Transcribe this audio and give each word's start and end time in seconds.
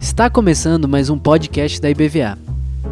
Está 0.00 0.28
começando 0.28 0.88
mais 0.88 1.08
um 1.08 1.16
podcast 1.16 1.80
da 1.80 1.88
IBVA. 1.88 2.36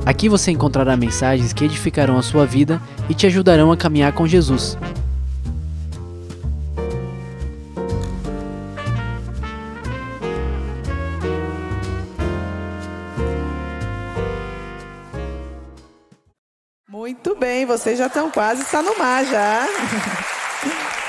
Aqui 0.06 0.28
você 0.28 0.52
encontrará 0.52 0.96
mensagens 0.96 1.52
que 1.52 1.64
edificarão 1.64 2.16
a 2.16 2.22
sua 2.22 2.46
vida 2.46 2.80
e 3.08 3.14
te 3.14 3.26
ajudarão 3.26 3.72
a 3.72 3.76
caminhar 3.76 4.12
com 4.12 4.24
Jesus. 4.24 4.78
Muito 16.88 17.34
bem, 17.34 17.66
vocês 17.66 17.98
já 17.98 18.06
estão 18.06 18.30
quase, 18.30 18.62
está 18.62 18.80
no 18.80 18.96
mar 18.96 19.24
já. 19.24 19.66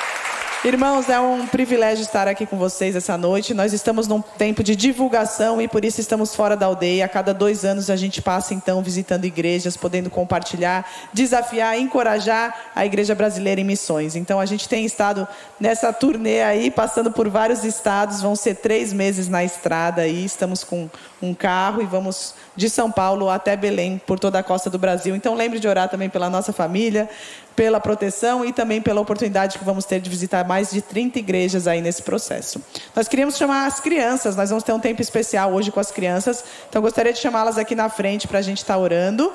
Irmãos, 0.66 1.09
é 1.09 1.20
um 1.20 1.45
privilégio 1.45 2.04
estar 2.04 2.25
aqui 2.25 2.45
com 2.45 2.55
vocês 2.55 2.95
essa 2.95 3.18
noite. 3.18 3.54
Nós 3.54 3.73
estamos 3.73 4.08
num 4.08 4.21
tempo 4.21 4.63
de 4.63 4.77
divulgação 4.77 5.62
e 5.62 5.67
por 5.67 5.84
isso 5.84 5.99
estamos 5.99 6.34
fora 6.34 6.55
da 6.55 6.67
aldeia. 6.67 7.04
A 7.04 7.09
cada 7.09 7.34
dois 7.34 7.66
anos 7.66 7.90
a 7.90 7.98
gente 7.98 8.21
passa 8.21 8.54
então 8.54 8.81
visitando 8.81 9.26
igrejas, 9.26 9.76
podendo 9.76 10.09
compartilhar, 10.09 10.90
desafiar, 11.12 11.77
encorajar 11.77 12.71
a 12.73 12.85
igreja 12.85 13.13
brasileira 13.13 13.59
em 13.59 13.66
missões. 13.66 14.16
Então 14.16 14.40
a 14.40 14.45
gente 14.45 14.70
tem 14.70 14.85
estado 14.85 15.27
nessa 15.59 15.91
turnê 15.91 16.41
aí, 16.41 16.71
passando 16.71 17.12
por 17.12 17.27
vários 17.27 17.66
estados. 17.66 18.21
Vão 18.21 18.34
ser 18.34 18.55
três 18.55 18.93
meses 18.93 19.27
na 19.27 19.43
estrada 19.43 20.04
aí. 20.04 20.23
Estamos 20.23 20.63
com 20.63 20.90
um 21.21 21.34
carro 21.34 21.82
e 21.82 21.85
vamos 21.85 22.35
de 22.55 22.70
São 22.70 22.90
Paulo 22.90 23.30
até 23.30 23.57
Belém, 23.57 24.02
por 24.05 24.18
toda 24.18 24.40
a 24.40 24.43
costa 24.43 24.70
do 24.70 24.80
Brasil. 24.80 25.13
Então 25.13 25.35
lembre 25.35 25.59
de 25.59 25.68
orar 25.68 25.90
também 25.90 26.09
pela 26.09 26.30
nossa 26.30 26.54
família, 26.54 27.09
pela 27.55 27.80
proteção 27.80 28.43
e 28.43 28.52
também 28.52 28.81
pela 28.81 29.02
oportunidade 29.02 29.57
que 29.57 29.66
vamos 29.66 29.85
ter 29.85 29.99
de 29.99 30.09
visitar 30.09 30.45
mais 30.45 30.71
de 30.71 30.81
30 30.81 31.20
igrejas 31.20 31.67
aí 31.67 31.81
nesse 31.81 32.02
processo. 32.02 32.62
Nós 32.95 33.07
queríamos 33.07 33.38
chamar 33.38 33.67
as 33.67 33.79
crianças, 33.79 34.35
nós 34.35 34.49
vamos 34.49 34.63
ter 34.63 34.73
um 34.73 34.79
tempo 34.79 35.02
especial 35.02 35.54
hoje 35.54 35.71
com 35.71 35.79
as 35.79 35.91
crianças, 35.91 36.43
então 36.70 36.82
gostaria 36.82 37.13
de 37.13 37.20
chamá-las 37.20 37.57
aqui 37.57 37.76
na 37.76 37.90
frente 37.90 38.27
para 38.27 38.40
a 38.40 38.41
gente 38.41 38.57
estar 38.57 38.77
orando. 38.77 39.32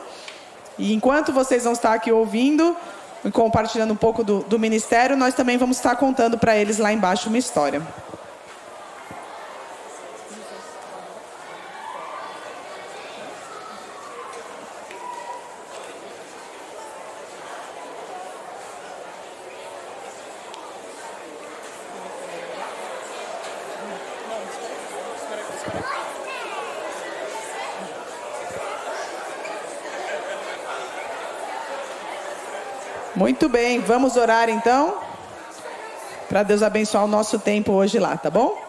E 0.78 0.92
enquanto 0.92 1.32
vocês 1.32 1.64
vão 1.64 1.72
estar 1.72 1.92
aqui 1.92 2.10
ouvindo 2.12 2.76
e 3.24 3.30
compartilhando 3.30 3.92
um 3.92 3.96
pouco 3.96 4.22
do, 4.22 4.40
do 4.40 4.58
ministério, 4.58 5.16
nós 5.16 5.34
também 5.34 5.56
vamos 5.56 5.76
estar 5.76 5.96
contando 5.96 6.38
para 6.38 6.56
eles 6.56 6.78
lá 6.78 6.92
embaixo 6.92 7.28
uma 7.28 7.38
história. 7.38 7.82
Muito 33.40 33.52
bem, 33.52 33.78
vamos 33.78 34.16
orar 34.16 34.48
então? 34.48 34.96
Para 36.28 36.42
Deus 36.42 36.60
abençoar 36.60 37.04
o 37.04 37.06
nosso 37.06 37.38
tempo 37.38 37.70
hoje 37.70 37.96
lá, 37.96 38.16
tá 38.16 38.28
bom? 38.28 38.60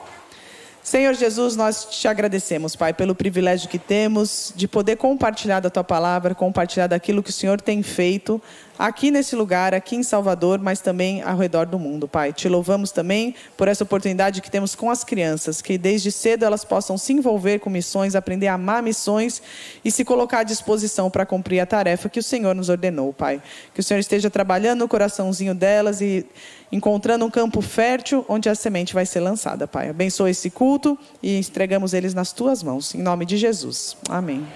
Senhor 0.84 1.16
Jesus, 1.16 1.56
nós 1.56 1.86
te 1.86 2.08
agradecemos, 2.08 2.75
Pai, 2.75 2.94
pelo 2.94 3.16
privilégio 3.16 3.67
que 3.67 3.80
temos 3.80 4.53
de 4.56 4.67
poder 4.67 4.97
compartilhar 4.97 5.59
da 5.59 5.72
tua 5.72 5.84
palavra, 5.84 6.36
compartilhar 6.36 6.86
daquilo 6.86 7.23
que 7.23 7.31
o 7.31 7.34
Senhor 7.34 7.59
tem 7.59 7.81
feito 7.81 8.40
aqui 8.80 9.11
nesse 9.11 9.35
lugar, 9.35 9.73
aqui 9.73 9.97
em 9.97 10.03
Salvador, 10.03 10.58
mas 10.58 10.80
também 10.80 11.22
ao 11.22 11.38
redor 11.38 11.66
do 11.66 11.77
mundo, 11.77 12.08
Pai. 12.08 12.31
Te 12.31 12.47
louvamos 12.47 12.91
também 12.91 13.35
por 13.58 13.67
essa 13.67 13.83
oportunidade 13.83 14.41
que 14.41 14.49
temos 14.49 14.73
com 14.73 14.89
as 14.89 15.03
crianças, 15.03 15.61
que 15.61 15.77
desde 15.77 16.09
cedo 16.09 16.45
elas 16.45 16.63
possam 16.63 16.97
se 16.97 17.11
envolver 17.11 17.59
com 17.59 17.69
missões, 17.69 18.16
aprender 18.16 18.47
a 18.47 18.53
amar 18.53 18.81
missões 18.81 19.41
e 19.83 19.91
se 19.91 20.05
colocar 20.05 20.39
à 20.39 20.44
disposição 20.44 21.11
para 21.11 21.25
cumprir 21.25 21.59
a 21.59 21.66
tarefa 21.66 22.07
que 22.07 22.19
o 22.19 22.23
Senhor 22.23 22.56
nos 22.56 22.69
ordenou, 22.69 23.12
Pai. 23.12 23.44
Que 23.73 23.81
o 23.81 23.84
Senhor 23.84 24.00
esteja 24.00 24.29
trabalhando 24.29 24.79
no 24.79 24.88
coraçãozinho 24.88 25.53
delas 25.53 26.00
e 26.00 26.25
encontrando 26.72 27.25
um 27.25 27.29
campo 27.29 27.62
fértil 27.62 28.25
onde 28.29 28.47
a 28.47 28.56
semente 28.56 28.94
vai 28.94 29.06
ser 29.06 29.19
lançada, 29.19 29.68
Pai. 29.68 29.89
Abençoa 29.89 30.29
esse 30.29 30.50
culto 30.50 30.97
e 31.22 31.38
entregamos 31.38 31.94
eles 31.94 32.13
nas 32.13 32.31
tuas 32.31 32.63
mãos, 32.63 32.95
em 32.95 33.01
nome 33.01 33.25
de 33.25 33.35
Jesus. 33.35 33.97
Amém. 34.07 34.47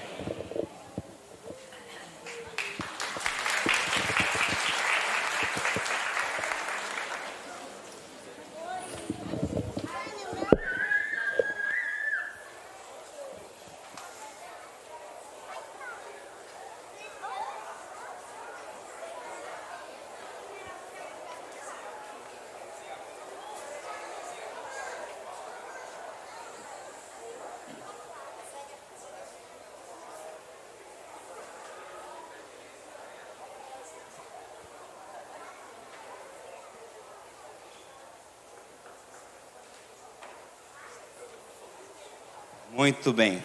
Muito 42.84 43.14
bem. 43.14 43.42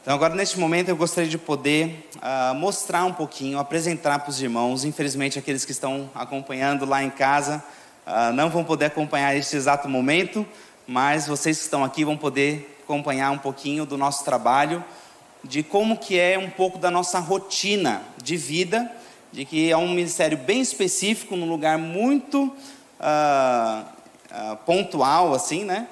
Então, 0.00 0.14
agora 0.14 0.34
neste 0.34 0.58
momento 0.58 0.88
eu 0.88 0.96
gostaria 0.96 1.28
de 1.28 1.36
poder 1.36 2.08
uh, 2.16 2.54
mostrar 2.54 3.04
um 3.04 3.12
pouquinho, 3.12 3.58
apresentar 3.58 4.18
para 4.20 4.30
os 4.30 4.40
irmãos. 4.40 4.82
Infelizmente, 4.82 5.38
aqueles 5.38 5.62
que 5.62 5.70
estão 5.70 6.08
acompanhando 6.14 6.86
lá 6.86 7.02
em 7.02 7.10
casa 7.10 7.62
uh, 8.06 8.32
não 8.32 8.48
vão 8.48 8.64
poder 8.64 8.86
acompanhar 8.86 9.36
este 9.36 9.56
exato 9.56 9.90
momento, 9.90 10.46
mas 10.86 11.26
vocês 11.26 11.58
que 11.58 11.64
estão 11.64 11.84
aqui 11.84 12.02
vão 12.02 12.16
poder 12.16 12.80
acompanhar 12.82 13.30
um 13.30 13.36
pouquinho 13.36 13.84
do 13.84 13.98
nosso 13.98 14.24
trabalho, 14.24 14.82
de 15.44 15.62
como 15.62 15.98
que 15.98 16.18
é 16.18 16.38
um 16.38 16.48
pouco 16.48 16.78
da 16.78 16.90
nossa 16.90 17.18
rotina 17.18 18.00
de 18.22 18.38
vida, 18.38 18.90
de 19.30 19.44
que 19.44 19.70
é 19.70 19.76
um 19.76 19.90
ministério 19.90 20.38
bem 20.38 20.62
específico, 20.62 21.36
num 21.36 21.50
lugar 21.50 21.76
muito 21.76 22.44
uh, 23.00 24.56
pontual, 24.64 25.34
assim, 25.34 25.62
né? 25.62 25.88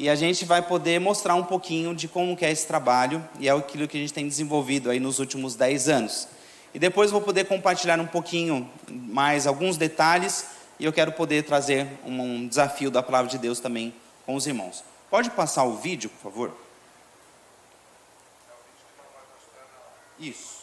E 0.00 0.08
a 0.08 0.14
gente 0.14 0.46
vai 0.46 0.62
poder 0.62 0.98
mostrar 0.98 1.34
um 1.34 1.44
pouquinho 1.44 1.94
de 1.94 2.08
como 2.08 2.34
é 2.40 2.50
esse 2.50 2.66
trabalho 2.66 3.22
e 3.38 3.46
é 3.50 3.52
aquilo 3.52 3.86
que 3.86 3.98
a 3.98 4.00
gente 4.00 4.14
tem 4.14 4.26
desenvolvido 4.26 4.88
aí 4.88 4.98
nos 4.98 5.18
últimos 5.18 5.54
10 5.54 5.90
anos. 5.90 6.26
E 6.72 6.78
depois 6.78 7.10
vou 7.10 7.20
poder 7.20 7.44
compartilhar 7.44 8.00
um 8.00 8.06
pouquinho 8.06 8.66
mais 8.88 9.46
alguns 9.46 9.76
detalhes 9.76 10.46
e 10.78 10.86
eu 10.86 10.92
quero 10.92 11.12
poder 11.12 11.42
trazer 11.42 11.86
um 12.06 12.48
desafio 12.48 12.90
da 12.90 13.02
palavra 13.02 13.30
de 13.30 13.36
Deus 13.36 13.60
também 13.60 13.92
com 14.24 14.34
os 14.34 14.46
irmãos. 14.46 14.82
Pode 15.10 15.28
passar 15.32 15.64
o 15.64 15.76
vídeo, 15.76 16.08
por 16.08 16.30
favor? 16.30 16.56
Isso. 20.18 20.59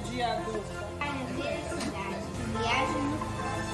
Dia 0.00 0.42
12. 0.44 0.60
Viagem 2.52 3.02
Meu 3.02 3.65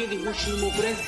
Pepe, 0.00 0.16
o 0.16 0.16
Aikili, 0.16 0.24
Rushimo, 0.24 0.70
Branco. 0.72 1.02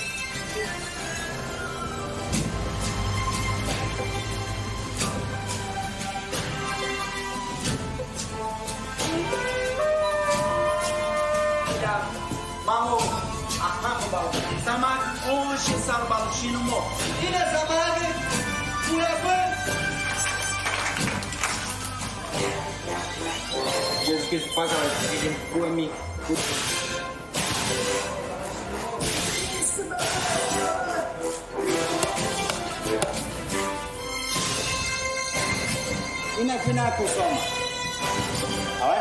Mamo, 12.64 12.98
ahamo 13.60 14.08
balo. 14.10 14.30
Samag, 14.64 15.00
onshi 15.28 15.74
saro 15.86 16.06
balo 16.06 16.30
shino 16.32 16.60
mo. 16.60 16.82
Ina 17.26 17.42
samag, 17.52 17.96
uepe. 18.92 19.36
Jesus 24.04 24.28
Cristo, 24.28 24.54
paga 24.54 24.72
a 24.72 25.16
gente, 25.16 25.70
mim. 25.70 25.90
Ina 36.52 36.60
fina 36.60 36.90
kusoma. 36.90 37.40
Awe? 38.82 38.98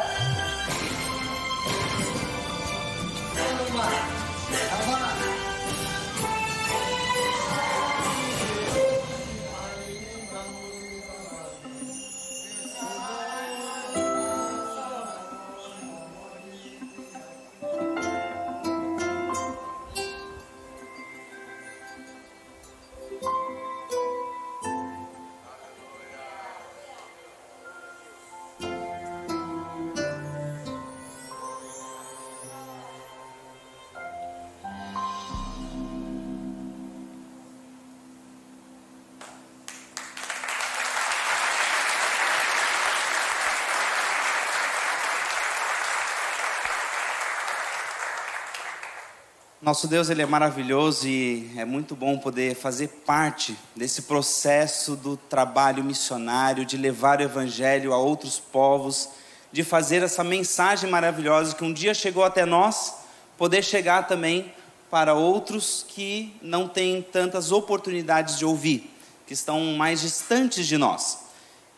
Nosso 49.72 49.88
Deus 49.88 50.10
ele 50.10 50.22
é 50.22 50.26
maravilhoso 50.26 51.08
e 51.08 51.50
é 51.56 51.64
muito 51.64 51.96
bom 51.96 52.18
poder 52.18 52.56
fazer 52.56 52.90
parte 53.06 53.58
desse 53.74 54.02
processo 54.02 54.98
do 54.98 55.16
trabalho 55.16 55.82
missionário, 55.82 56.66
de 56.66 56.76
levar 56.76 57.22
o 57.22 57.24
evangelho 57.24 57.94
a 57.94 57.98
outros 57.98 58.38
povos, 58.38 59.08
de 59.50 59.64
fazer 59.64 60.04
essa 60.04 60.26
mensagem 60.26 60.90
maravilhosa 60.90 61.56
que 61.56 61.64
um 61.64 61.72
dia 61.72 61.94
chegou 61.94 62.26
até 62.26 62.46
nós, 62.46 62.96
poder 63.38 63.64
chegar 63.64 64.10
também 64.10 64.54
para 64.90 65.14
outros 65.14 65.86
que 65.88 66.36
não 66.42 66.68
têm 66.68 67.02
tantas 67.02 67.54
oportunidades 67.54 68.38
de 68.38 68.44
ouvir, 68.44 68.94
que 69.26 69.34
estão 69.34 69.64
mais 69.78 70.02
distantes 70.02 70.68
de 70.68 70.78
nós. 70.78 71.20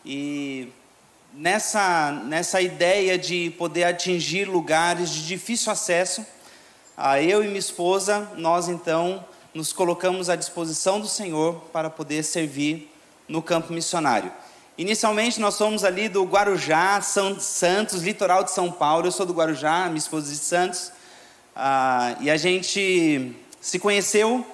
E 0.04 0.68
nessa 1.32 2.12
nessa 2.26 2.60
ideia 2.60 3.20
de 3.20 3.52
poder 3.52 3.84
atingir 3.84 4.46
lugares 4.46 5.12
de 5.12 5.28
difícil 5.28 5.72
acesso, 5.72 6.26
eu 7.22 7.44
e 7.44 7.48
minha 7.48 7.60
esposa, 7.60 8.32
nós 8.38 8.68
então 8.68 9.26
nos 9.54 9.74
colocamos 9.74 10.30
à 10.30 10.36
disposição 10.36 11.00
do 11.00 11.08
Senhor 11.08 11.56
para 11.72 11.90
poder 11.90 12.24
servir 12.24 12.92
no 13.28 13.42
campo 13.42 13.74
missionário. 13.74 14.32
Inicialmente 14.78 15.40
nós 15.40 15.56
somos 15.56 15.84
ali 15.84 16.10
do 16.10 16.24
Guarujá, 16.24 17.02
São 17.02 17.40
Santos, 17.40 18.02
litoral 18.02 18.44
de 18.44 18.52
São 18.52 18.72
Paulo. 18.72 19.08
Eu 19.08 19.12
sou 19.12 19.26
do 19.26 19.34
Guarujá, 19.34 19.86
minha 19.86 19.98
esposa 19.98 20.32
de 20.32 20.38
Santos. 20.38 20.92
Ah, 21.56 22.16
e 22.20 22.30
a 22.30 22.38
gente 22.38 23.36
se 23.62 23.80
conheceu. 23.80 24.46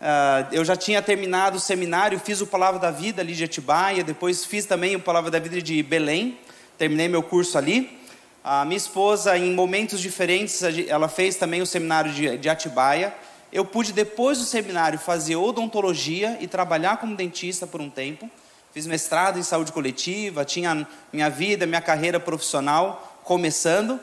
ah, 0.00 0.46
eu 0.52 0.64
já 0.64 0.76
tinha 0.76 1.02
terminado 1.02 1.56
o 1.56 1.60
seminário, 1.60 2.18
fiz 2.18 2.40
o 2.40 2.46
Palavra 2.46 2.80
da 2.80 2.90
Vida 2.90 3.20
ali 3.20 3.34
de 3.34 3.44
Atibaia, 3.44 4.04
depois 4.04 4.44
fiz 4.44 4.64
também 4.64 4.96
o 4.96 5.00
Palavra 5.00 5.30
da 5.30 5.38
Vida 5.38 5.60
de 5.60 5.82
Belém. 5.82 6.38
Terminei 6.78 7.08
meu 7.08 7.22
curso 7.22 7.58
ali. 7.58 7.97
A 8.42 8.64
minha 8.64 8.76
esposa, 8.76 9.36
em 9.36 9.52
momentos 9.52 10.00
diferentes, 10.00 10.62
ela 10.88 11.08
fez 11.08 11.36
também 11.36 11.60
o 11.60 11.66
seminário 11.66 12.12
de, 12.12 12.38
de 12.38 12.48
Atibaia. 12.48 13.14
Eu 13.52 13.64
pude, 13.64 13.92
depois 13.92 14.38
do 14.38 14.44
seminário, 14.44 14.98
fazer 14.98 15.36
odontologia 15.36 16.38
e 16.40 16.46
trabalhar 16.46 16.98
como 16.98 17.16
dentista 17.16 17.66
por 17.66 17.80
um 17.80 17.90
tempo. 17.90 18.30
Fiz 18.72 18.86
mestrado 18.86 19.38
em 19.38 19.42
saúde 19.42 19.72
coletiva, 19.72 20.44
tinha 20.44 20.86
minha 21.12 21.28
vida, 21.28 21.66
minha 21.66 21.80
carreira 21.80 22.20
profissional 22.20 23.20
começando. 23.24 23.98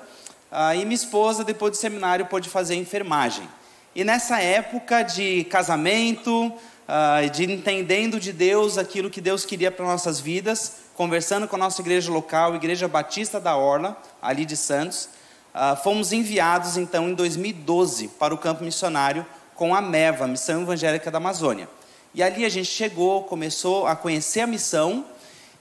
Ah, 0.52 0.76
e 0.76 0.84
minha 0.84 0.96
esposa, 0.96 1.44
depois 1.44 1.72
do 1.72 1.78
seminário, 1.78 2.26
pôde 2.26 2.50
fazer 2.50 2.76
enfermagem. 2.76 3.48
E 3.96 4.04
nessa 4.04 4.42
época 4.42 5.02
de 5.02 5.44
casamento, 5.46 6.52
ah, 6.88 7.22
de 7.32 7.44
entendendo 7.52 8.20
de 8.20 8.32
Deus 8.32 8.78
aquilo 8.78 9.10
que 9.10 9.22
Deus 9.22 9.46
queria 9.46 9.72
para 9.72 9.86
nossas 9.86 10.20
vidas, 10.20 10.85
conversando 10.96 11.48
com 11.48 11.58
a 11.58 11.60
nossa 11.60 11.82
igreja 11.82 12.12
local, 12.12 12.56
Igreja 12.56 12.88
Batista 12.88 13.40
da 13.40 13.56
Orla, 13.56 14.02
ali 14.22 14.46
de 14.46 14.56
Santos, 14.56 15.10
ah, 15.54 15.76
fomos 15.76 16.14
enviados 16.14 16.78
então 16.78 17.10
em 17.10 17.14
2012 17.14 18.08
para 18.08 18.34
o 18.34 18.38
campo 18.38 18.64
missionário 18.64 19.26
com 19.56 19.76
a 19.76 19.82
MEVA, 19.82 20.28
Missão 20.28 20.62
Evangélica 20.62 21.12
da 21.12 21.18
Amazônia. 21.18 21.70
E 22.14 22.24
ali 22.24 22.46
a 22.46 22.50
gente 22.50 22.70
chegou, 22.70 23.24
começou 23.24 23.88
a 23.88 23.96
conhecer 23.96 24.42
a 24.42 24.48
missão 24.48 25.06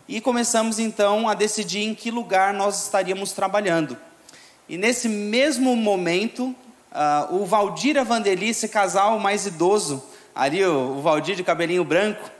e 0.08 0.20
começamos 0.20 0.78
então 0.78 1.28
a 1.28 1.34
decidir 1.34 1.82
em 1.82 1.94
que 1.94 2.10
lugar 2.10 2.54
nós 2.54 2.84
estaríamos 2.84 3.32
trabalhando. 3.32 3.96
E 4.68 4.78
nesse 4.78 5.08
mesmo 5.08 5.74
momento, 5.74 6.54
ah, 6.92 7.26
o 7.30 7.44
Valdir 7.44 7.96
e 7.96 8.44
esse 8.48 8.68
casal 8.68 9.18
mais 9.18 9.46
idoso, 9.46 10.00
ali 10.32 10.64
o, 10.64 10.98
o 10.98 11.02
Valdir 11.02 11.34
de 11.34 11.42
cabelinho 11.42 11.84
branco, 11.84 12.30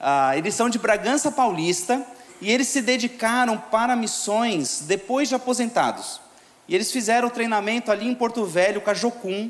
ah, 0.00 0.36
eles 0.36 0.54
são 0.54 0.70
de 0.70 0.78
Bragança 0.78 1.30
Paulista 1.30 2.04
e 2.42 2.50
eles 2.50 2.66
se 2.66 2.82
dedicaram 2.82 3.56
para 3.56 3.94
missões 3.94 4.82
depois 4.84 5.28
de 5.28 5.34
aposentados. 5.36 6.20
E 6.66 6.74
eles 6.74 6.90
fizeram 6.90 7.30
treinamento 7.30 7.92
ali 7.92 8.08
em 8.08 8.14
Porto 8.16 8.44
Velho, 8.44 8.80
com 8.80 8.90
a 8.90 8.94
Jocum, 8.94 9.48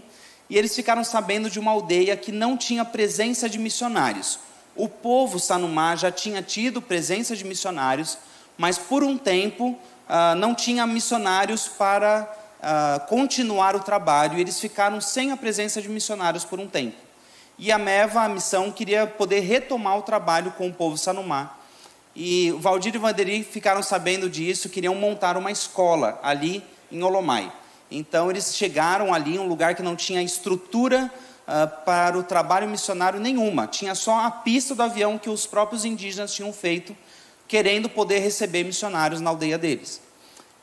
e 0.51 0.59
eles 0.59 0.77
ficaram 0.77 1.03
sabendo 1.03 1.49
de 1.49 1.59
uma 1.59 1.71
aldeia 1.71 2.15
que 2.19 2.31
não 2.31 2.55
tinha 2.55 2.85
presença 2.85 3.49
de 3.49 3.59
missionários. 3.59 4.39
O 4.77 4.91
povo 4.91 5.41
Sanumá 5.41 5.97
já 5.97 6.13
tinha 6.13 6.43
tido 6.43 6.83
presença 6.83 7.35
de 7.35 7.47
missionários, 7.47 8.19
mas 8.59 8.77
por 8.77 9.03
um 9.03 9.17
tempo 9.17 9.79
ah, 10.07 10.35
não 10.35 10.55
tinha 10.55 10.87
missionários 10.87 11.67
para 11.67 12.31
ah, 12.61 13.01
continuar 13.09 13.75
o 13.75 13.81
trabalho, 13.81 14.39
eles 14.39 14.61
ficaram 14.61 15.01
sem 15.01 15.33
a 15.33 15.37
presença 15.39 15.81
de 15.81 15.89
missionários 15.89 16.45
por 16.45 16.61
um 16.61 16.67
tempo. 16.67 16.99
E 17.59 17.73
a 17.73 17.79
MEVA, 17.79 18.21
a 18.21 18.29
missão, 18.29 18.71
queria 18.71 19.07
poder 19.07 19.41
retomar 19.41 19.97
o 19.97 20.03
trabalho 20.03 20.53
com 20.53 20.69
o 20.69 20.75
povo 20.75 20.99
Sanumá. 20.99 21.62
E 22.15 22.53
o 22.53 22.59
Valdir 22.59 22.95
e 22.95 22.99
Vanderi 22.99 23.43
ficaram 23.43 23.83
sabendo 23.83 24.29
disso, 24.29 24.69
queriam 24.69 24.95
montar 24.95 25.37
uma 25.37 25.51
escola 25.51 26.21
ali 26.23 26.63
em 26.91 27.03
Olomai. 27.03 27.51
Então 27.91 28.31
eles 28.31 28.55
chegaram 28.55 29.13
ali 29.13 29.39
um 29.39 29.47
lugar 29.47 29.75
que 29.75 29.83
não 29.83 29.97
tinha 29.97 30.23
estrutura 30.23 31.11
ah, 31.47 31.67
para 31.67 32.19
o 32.19 32.23
trabalho 32.23 32.69
missionário 32.69 33.19
nenhuma. 33.19 33.67
Tinha 33.67 33.95
só 33.95 34.27
a 34.27 34.31
pista 34.31 34.75
do 34.75 34.83
avião 34.83 35.19
que 35.19 35.31
os 35.31 35.47
próprios 35.47 35.85
indígenas 35.85 36.35
tinham 36.35 36.53
feito, 36.53 36.97
querendo 37.49 37.89
poder 37.89 38.21
receber 38.21 38.65
missionários 38.65 39.21
na 39.21 39.31
aldeia 39.31 39.59
deles. 39.59 40.01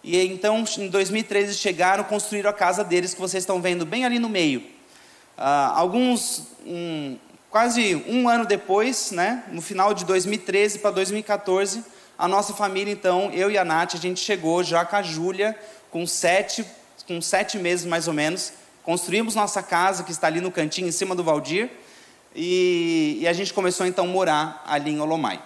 E 0.03 0.17
então, 0.25 0.63
em 0.77 0.87
2013, 0.87 1.55
chegaram, 1.55 2.03
construíram 2.03 2.49
a 2.49 2.53
casa 2.53 2.83
deles, 2.83 3.13
que 3.13 3.19
vocês 3.19 3.43
estão 3.43 3.61
vendo 3.61 3.85
bem 3.85 4.05
ali 4.05 4.17
no 4.17 4.29
meio. 4.29 4.63
Ah, 5.37 5.73
alguns, 5.75 6.47
um, 6.65 7.17
quase 7.49 7.95
um 8.07 8.29
ano 8.29 8.45
depois, 8.45 9.11
né, 9.11 9.43
no 9.51 9.61
final 9.61 9.93
de 9.93 10.05
2013 10.05 10.79
para 10.79 10.91
2014, 10.91 11.83
a 12.17 12.27
nossa 12.27 12.53
família, 12.53 12.91
então, 12.91 13.31
eu 13.31 13.49
e 13.49 13.57
a 13.57 13.63
Nath, 13.63 13.95
a 13.95 13.97
gente 13.97 14.19
chegou 14.19 14.63
já 14.63 14.83
com 14.83 14.95
a 14.95 15.01
Júlia, 15.01 15.57
com 15.89 16.05
sete, 16.05 16.65
com 17.07 17.21
sete 17.21 17.57
meses 17.57 17.85
mais 17.85 18.07
ou 18.07 18.13
menos. 18.13 18.51
Construímos 18.83 19.35
nossa 19.35 19.63
casa, 19.63 20.03
que 20.03 20.11
está 20.11 20.27
ali 20.27 20.41
no 20.41 20.51
cantinho, 20.51 20.87
em 20.87 20.91
cima 20.91 21.15
do 21.15 21.23
Valdir, 21.23 21.69
e, 22.35 23.19
e 23.21 23.27
a 23.27 23.33
gente 23.33 23.53
começou 23.53 23.85
então 23.85 24.05
a 24.05 24.07
morar 24.07 24.63
ali 24.67 24.91
em 24.91 24.99
Olomai. 24.99 25.41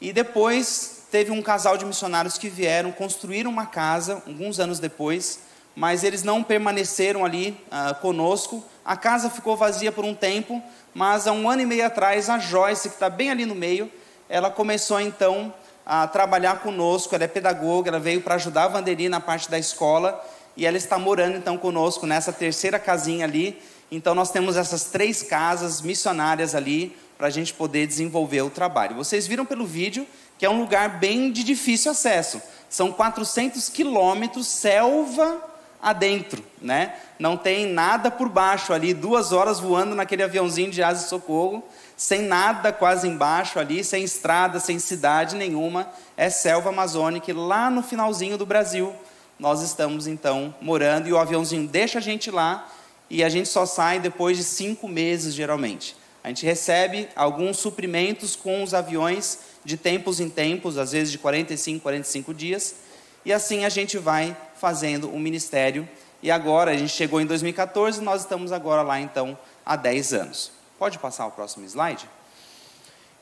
E 0.00 0.12
depois 0.12 1.02
teve 1.10 1.30
um 1.30 1.42
casal 1.42 1.76
de 1.76 1.84
missionários 1.84 2.38
que 2.38 2.48
vieram, 2.48 2.90
construíram 2.90 3.50
uma 3.50 3.66
casa, 3.66 4.22
alguns 4.26 4.58
anos 4.58 4.78
depois, 4.78 5.40
mas 5.76 6.04
eles 6.04 6.22
não 6.22 6.42
permaneceram 6.42 7.24
ali 7.24 7.56
uh, 7.66 7.94
conosco. 8.00 8.64
A 8.88 8.96
casa 8.96 9.28
ficou 9.28 9.54
vazia 9.54 9.92
por 9.92 10.02
um 10.02 10.14
tempo, 10.14 10.62
mas 10.94 11.26
há 11.26 11.32
um 11.32 11.50
ano 11.50 11.60
e 11.60 11.66
meio 11.66 11.84
atrás, 11.84 12.30
a 12.30 12.38
Joyce, 12.38 12.88
que 12.88 12.94
está 12.94 13.10
bem 13.10 13.30
ali 13.30 13.44
no 13.44 13.54
meio, 13.54 13.92
ela 14.30 14.50
começou 14.50 14.98
então 14.98 15.52
a 15.84 16.06
trabalhar 16.06 16.60
conosco. 16.60 17.14
Ela 17.14 17.24
é 17.24 17.28
pedagoga, 17.28 17.90
ela 17.90 18.00
veio 18.00 18.22
para 18.22 18.36
ajudar 18.36 18.64
a 18.64 18.68
Vanderi 18.68 19.10
na 19.10 19.20
parte 19.20 19.50
da 19.50 19.58
escola 19.58 20.18
e 20.56 20.64
ela 20.64 20.78
está 20.78 20.98
morando 20.98 21.36
então 21.36 21.58
conosco 21.58 22.06
nessa 22.06 22.32
terceira 22.32 22.78
casinha 22.78 23.26
ali. 23.26 23.60
Então 23.92 24.14
nós 24.14 24.30
temos 24.30 24.56
essas 24.56 24.84
três 24.84 25.22
casas 25.22 25.82
missionárias 25.82 26.54
ali 26.54 26.96
para 27.18 27.26
a 27.26 27.30
gente 27.30 27.52
poder 27.52 27.86
desenvolver 27.86 28.40
o 28.40 28.48
trabalho. 28.48 28.96
Vocês 28.96 29.26
viram 29.26 29.44
pelo 29.44 29.66
vídeo 29.66 30.06
que 30.38 30.46
é 30.46 30.50
um 30.50 30.60
lugar 30.60 30.98
bem 30.98 31.30
de 31.30 31.44
difícil 31.44 31.90
acesso. 31.90 32.40
São 32.70 32.90
400 32.90 33.68
quilômetros 33.68 34.46
selva 34.46 35.57
adentro, 35.80 36.42
né? 36.60 36.94
Não 37.18 37.36
tem 37.36 37.66
nada 37.66 38.10
por 38.10 38.28
baixo 38.28 38.72
ali, 38.72 38.92
duas 38.92 39.32
horas 39.32 39.60
voando 39.60 39.94
naquele 39.94 40.22
aviãozinho 40.22 40.70
de 40.70 40.82
asa 40.82 41.04
de 41.04 41.08
socorro, 41.08 41.62
sem 41.96 42.22
nada 42.22 42.72
quase 42.72 43.08
embaixo 43.08 43.58
ali, 43.58 43.82
sem 43.82 44.04
estrada, 44.04 44.60
sem 44.60 44.78
cidade 44.78 45.36
nenhuma. 45.36 45.88
É 46.16 46.30
selva 46.30 46.70
amazônica 46.70 47.32
lá 47.34 47.70
no 47.70 47.82
finalzinho 47.82 48.36
do 48.36 48.46
Brasil. 48.46 48.94
Nós 49.38 49.62
estamos 49.62 50.06
então 50.06 50.54
morando 50.60 51.08
e 51.08 51.12
o 51.12 51.18
aviãozinho 51.18 51.68
deixa 51.68 51.98
a 51.98 52.02
gente 52.02 52.30
lá 52.30 52.68
e 53.08 53.22
a 53.22 53.28
gente 53.28 53.48
só 53.48 53.64
sai 53.64 54.00
depois 54.00 54.36
de 54.36 54.44
cinco 54.44 54.88
meses 54.88 55.34
geralmente. 55.34 55.96
A 56.22 56.28
gente 56.28 56.44
recebe 56.44 57.08
alguns 57.14 57.58
suprimentos 57.58 58.34
com 58.34 58.62
os 58.62 58.74
aviões 58.74 59.38
de 59.64 59.76
tempos 59.76 60.20
em 60.20 60.28
tempos, 60.28 60.76
às 60.76 60.92
vezes 60.92 61.12
de 61.12 61.18
45, 61.18 61.80
45 61.82 62.34
dias, 62.34 62.74
e 63.24 63.32
assim 63.32 63.64
a 63.64 63.68
gente 63.68 63.98
vai 63.98 64.36
fazendo 64.56 65.08
o 65.10 65.18
ministério. 65.18 65.88
E 66.22 66.30
agora, 66.30 66.72
a 66.72 66.76
gente 66.76 66.92
chegou 66.92 67.20
em 67.20 67.26
2014, 67.26 68.00
nós 68.00 68.22
estamos 68.22 68.50
agora 68.50 68.82
lá 68.82 69.00
então 69.00 69.38
há 69.64 69.76
10 69.76 70.12
anos. 70.14 70.50
Pode 70.78 70.98
passar 70.98 71.26
o 71.26 71.30
próximo 71.30 71.64
slide? 71.64 72.08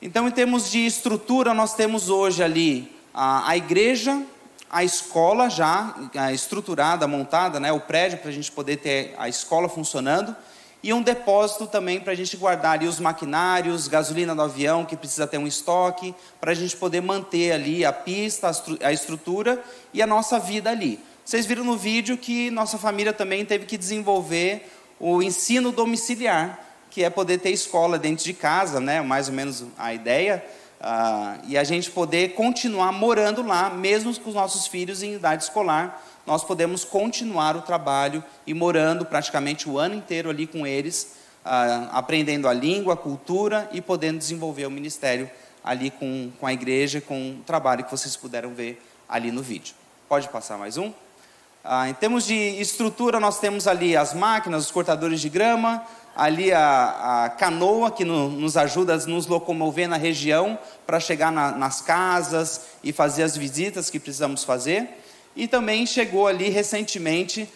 Então, 0.01 0.27
em 0.27 0.31
termos 0.31 0.69
de 0.69 0.85
estrutura, 0.85 1.53
nós 1.53 1.73
temos 1.73 2.09
hoje 2.09 2.43
ali 2.43 2.95
a, 3.13 3.49
a 3.49 3.57
igreja, 3.57 4.23
a 4.69 4.83
escola 4.83 5.49
já 5.49 5.95
a 6.15 6.31
estruturada, 6.31 7.07
montada, 7.07 7.59
né, 7.59 7.71
o 7.71 7.79
prédio 7.79 8.19
para 8.19 8.29
a 8.29 8.33
gente 8.33 8.51
poder 8.51 8.77
ter 8.77 9.15
a 9.17 9.29
escola 9.29 9.69
funcionando 9.69 10.35
e 10.83 10.93
um 10.93 11.01
depósito 11.01 11.65
também 11.65 11.99
para 11.99 12.13
a 12.13 12.15
gente 12.15 12.37
guardar 12.37 12.73
ali 12.73 12.87
os 12.87 12.99
maquinários, 12.99 13.87
gasolina 13.87 14.35
do 14.35 14.41
avião 14.41 14.85
que 14.85 14.95
precisa 14.95 15.25
ter 15.25 15.37
um 15.37 15.47
estoque, 15.47 16.13
para 16.39 16.51
a 16.51 16.55
gente 16.55 16.77
poder 16.77 17.01
manter 17.01 17.51
ali 17.51 17.83
a 17.83 17.91
pista, 17.91 18.51
a 18.81 18.91
estrutura 18.91 19.61
e 19.93 20.01
a 20.01 20.07
nossa 20.07 20.39
vida 20.39 20.69
ali. 20.69 20.99
Vocês 21.25 21.45
viram 21.45 21.63
no 21.63 21.75
vídeo 21.75 22.17
que 22.17 22.49
nossa 22.51 22.77
família 22.77 23.11
também 23.11 23.43
teve 23.43 23.65
que 23.65 23.77
desenvolver 23.77 24.71
o 24.99 25.21
ensino 25.21 25.71
domiciliar, 25.71 26.59
que 26.89 27.03
é 27.03 27.09
poder 27.09 27.39
ter 27.39 27.49
escola 27.49 27.99
dentro 27.99 28.23
de 28.23 28.33
casa, 28.33 28.79
né? 28.79 29.01
mais 29.01 29.27
ou 29.27 29.33
menos 29.33 29.65
a 29.77 29.93
ideia, 29.93 30.43
uh, 30.79 31.43
e 31.47 31.57
a 31.57 31.63
gente 31.63 31.91
poder 31.91 32.33
continuar 32.33 32.91
morando 32.91 33.43
lá, 33.43 33.69
mesmo 33.69 34.17
com 34.19 34.29
os 34.29 34.35
nossos 34.35 34.67
filhos 34.67 35.03
em 35.03 35.15
idade 35.15 35.43
escolar, 35.43 36.01
nós 36.27 36.43
podemos 36.43 36.83
continuar 36.83 37.55
o 37.55 37.61
trabalho 37.61 38.21
e 38.45 38.53
morando 38.53 39.05
praticamente 39.05 39.69
o 39.69 39.79
ano 39.79 39.95
inteiro 39.95 40.29
ali 40.29 40.45
com 40.45 40.67
eles, 40.67 41.15
uh, 41.45 41.89
aprendendo 41.93 42.49
a 42.49 42.53
língua, 42.53 42.95
a 42.95 42.97
cultura 42.97 43.69
e 43.71 43.79
podendo 43.79 44.17
desenvolver 44.17 44.65
o 44.65 44.71
ministério 44.71 45.31
ali 45.63 45.89
com, 45.89 46.29
com 46.37 46.45
a 46.45 46.51
igreja, 46.51 46.99
com 46.99 47.31
o 47.31 47.43
trabalho 47.45 47.85
que 47.85 47.91
vocês 47.91 48.17
puderam 48.17 48.53
ver 48.53 48.85
ali 49.07 49.31
no 49.31 49.41
vídeo. 49.41 49.73
Pode 50.09 50.27
passar 50.27 50.57
mais 50.57 50.77
um? 50.77 50.91
Ah, 51.63 51.89
em 51.89 51.93
termos 51.93 52.25
de 52.25 52.33
estrutura, 52.33 53.19
nós 53.21 53.39
temos 53.39 53.65
ali 53.65 53.95
as 53.95 54.13
máquinas, 54.13 54.65
os 54.65 54.71
cortadores 54.71 55.21
de 55.21 55.29
grama, 55.29 55.83
ali 56.15 56.51
a, 56.51 57.25
a 57.25 57.29
canoa 57.29 57.89
que 57.89 58.03
no, 58.03 58.29
nos 58.29 58.57
ajuda 58.57 58.95
a 58.95 58.97
nos 58.97 59.27
locomover 59.27 59.87
na 59.87 59.97
região 59.97 60.57
para 60.85 60.99
chegar 60.99 61.31
na, 61.31 61.51
nas 61.51 61.79
casas 61.79 62.61
e 62.83 62.91
fazer 62.91 63.23
as 63.23 63.37
visitas 63.37 63.89
que 63.89 63.99
precisamos 63.99 64.43
fazer. 64.43 64.89
E 65.37 65.47
também 65.47 65.85
chegou 65.85 66.25
ali 66.25 66.49
recentemente, 66.49 67.47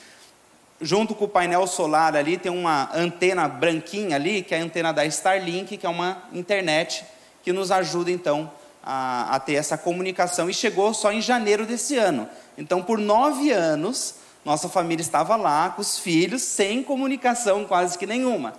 junto 0.80 1.16
com 1.16 1.26
o 1.26 1.28
painel 1.28 1.66
solar 1.66 2.16
ali, 2.16 2.38
tem 2.38 2.52
uma 2.52 2.92
antena 2.94 3.48
branquinha 3.48 4.18
ali, 4.18 4.44
que 4.44 4.54
é 4.54 4.60
a 4.60 4.64
antena 4.64 4.94
da 4.94 5.04
Starlink, 5.08 5.76
que 5.78 5.86
é 5.88 5.90
uma 5.90 6.22
internet 6.32 7.04
que 7.42 7.52
nos 7.52 7.72
ajuda 7.72 8.12
então 8.12 8.52
a, 8.84 9.36
a 9.36 9.40
ter 9.40 9.56
essa 9.56 9.80
comunicação. 9.80 10.48
E 10.48 10.54
chegou 10.54 10.94
só 10.94 11.12
em 11.12 11.24
janeiro 11.24 11.66
desse 11.66 11.98
ano. 11.98 12.30
Então, 12.56 12.84
por 12.84 13.00
nove 13.00 13.52
anos, 13.52 14.14
nossa 14.46 14.70
família 14.70 15.02
estava 15.02 15.36
lá 15.36 15.72
com 15.72 15.82
os 15.82 15.98
filhos, 15.98 16.44
sem 16.44 16.84
comunicação 16.84 17.66
quase 17.66 17.98
que 17.98 18.06
nenhuma. 18.06 18.54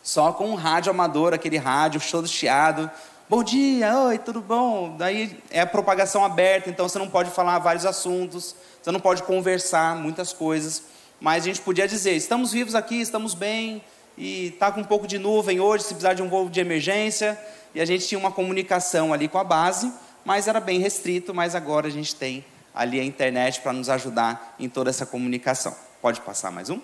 Só 0.00 0.32
com 0.32 0.48
um 0.48 0.54
rádio 0.54 0.90
amador, 0.90 1.34
aquele 1.34 1.56
rádio 1.56 2.00
show 2.00 2.22
do 2.22 2.28
chiado, 2.28 2.88
Bom 3.26 3.42
dia, 3.42 3.98
oi, 4.00 4.18
tudo 4.18 4.42
bom? 4.42 4.98
Daí 4.98 5.34
é 5.50 5.62
a 5.62 5.66
propagação 5.66 6.22
aberta, 6.22 6.68
então 6.68 6.86
você 6.86 6.98
não 6.98 7.08
pode 7.08 7.30
falar 7.30 7.58
vários 7.58 7.86
assuntos, 7.86 8.54
você 8.82 8.92
não 8.92 9.00
pode 9.00 9.22
conversar 9.22 9.96
muitas 9.96 10.34
coisas, 10.34 10.82
mas 11.18 11.42
a 11.42 11.46
gente 11.46 11.62
podia 11.62 11.88
dizer: 11.88 12.12
estamos 12.12 12.52
vivos 12.52 12.74
aqui, 12.74 13.00
estamos 13.00 13.32
bem, 13.32 13.82
e 14.18 14.48
está 14.48 14.70
com 14.70 14.82
um 14.82 14.84
pouco 14.84 15.06
de 15.06 15.18
nuvem 15.18 15.58
hoje, 15.58 15.84
se 15.84 15.94
precisar 15.94 16.12
de 16.12 16.22
um 16.22 16.28
voo 16.28 16.50
de 16.50 16.60
emergência, 16.60 17.40
e 17.74 17.80
a 17.80 17.86
gente 17.86 18.06
tinha 18.06 18.18
uma 18.18 18.30
comunicação 18.30 19.10
ali 19.10 19.26
com 19.26 19.38
a 19.38 19.44
base, 19.44 19.90
mas 20.22 20.46
era 20.46 20.60
bem 20.60 20.78
restrito, 20.78 21.32
mas 21.32 21.54
agora 21.54 21.86
a 21.86 21.90
gente 21.90 22.14
tem 22.14 22.44
ali 22.74 23.00
a 23.00 23.04
internet 23.04 23.62
para 23.62 23.72
nos 23.72 23.88
ajudar 23.88 24.54
em 24.60 24.68
toda 24.68 24.90
essa 24.90 25.06
comunicação. 25.06 25.74
Pode 26.02 26.20
passar 26.20 26.50
mais 26.50 26.68
um? 26.68 26.78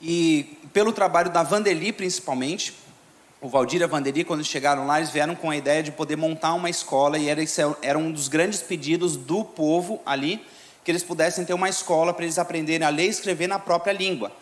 E 0.00 0.58
pelo 0.72 0.92
trabalho 0.92 1.30
da 1.30 1.42
Vandeli, 1.42 1.92
principalmente, 1.92 2.74
o 3.40 3.48
Valdir 3.48 3.80
e 3.80 3.84
a 3.84 3.86
Vandeli, 3.86 4.24
quando 4.24 4.44
chegaram 4.44 4.86
lá, 4.86 4.98
eles 4.98 5.10
vieram 5.10 5.34
com 5.34 5.50
a 5.50 5.56
ideia 5.56 5.82
de 5.82 5.92
poder 5.92 6.16
montar 6.16 6.54
uma 6.54 6.70
escola, 6.70 7.18
e 7.18 7.28
era, 7.28 7.42
era 7.82 7.98
um 7.98 8.10
dos 8.10 8.28
grandes 8.28 8.62
pedidos 8.62 9.16
do 9.16 9.44
povo 9.44 10.00
ali, 10.04 10.44
que 10.84 10.90
eles 10.90 11.02
pudessem 11.02 11.44
ter 11.44 11.54
uma 11.54 11.68
escola 11.68 12.14
para 12.14 12.24
eles 12.24 12.38
aprenderem 12.38 12.86
a 12.86 12.90
ler 12.90 13.06
e 13.06 13.08
escrever 13.08 13.46
na 13.46 13.58
própria 13.58 13.92
língua. 13.92 14.32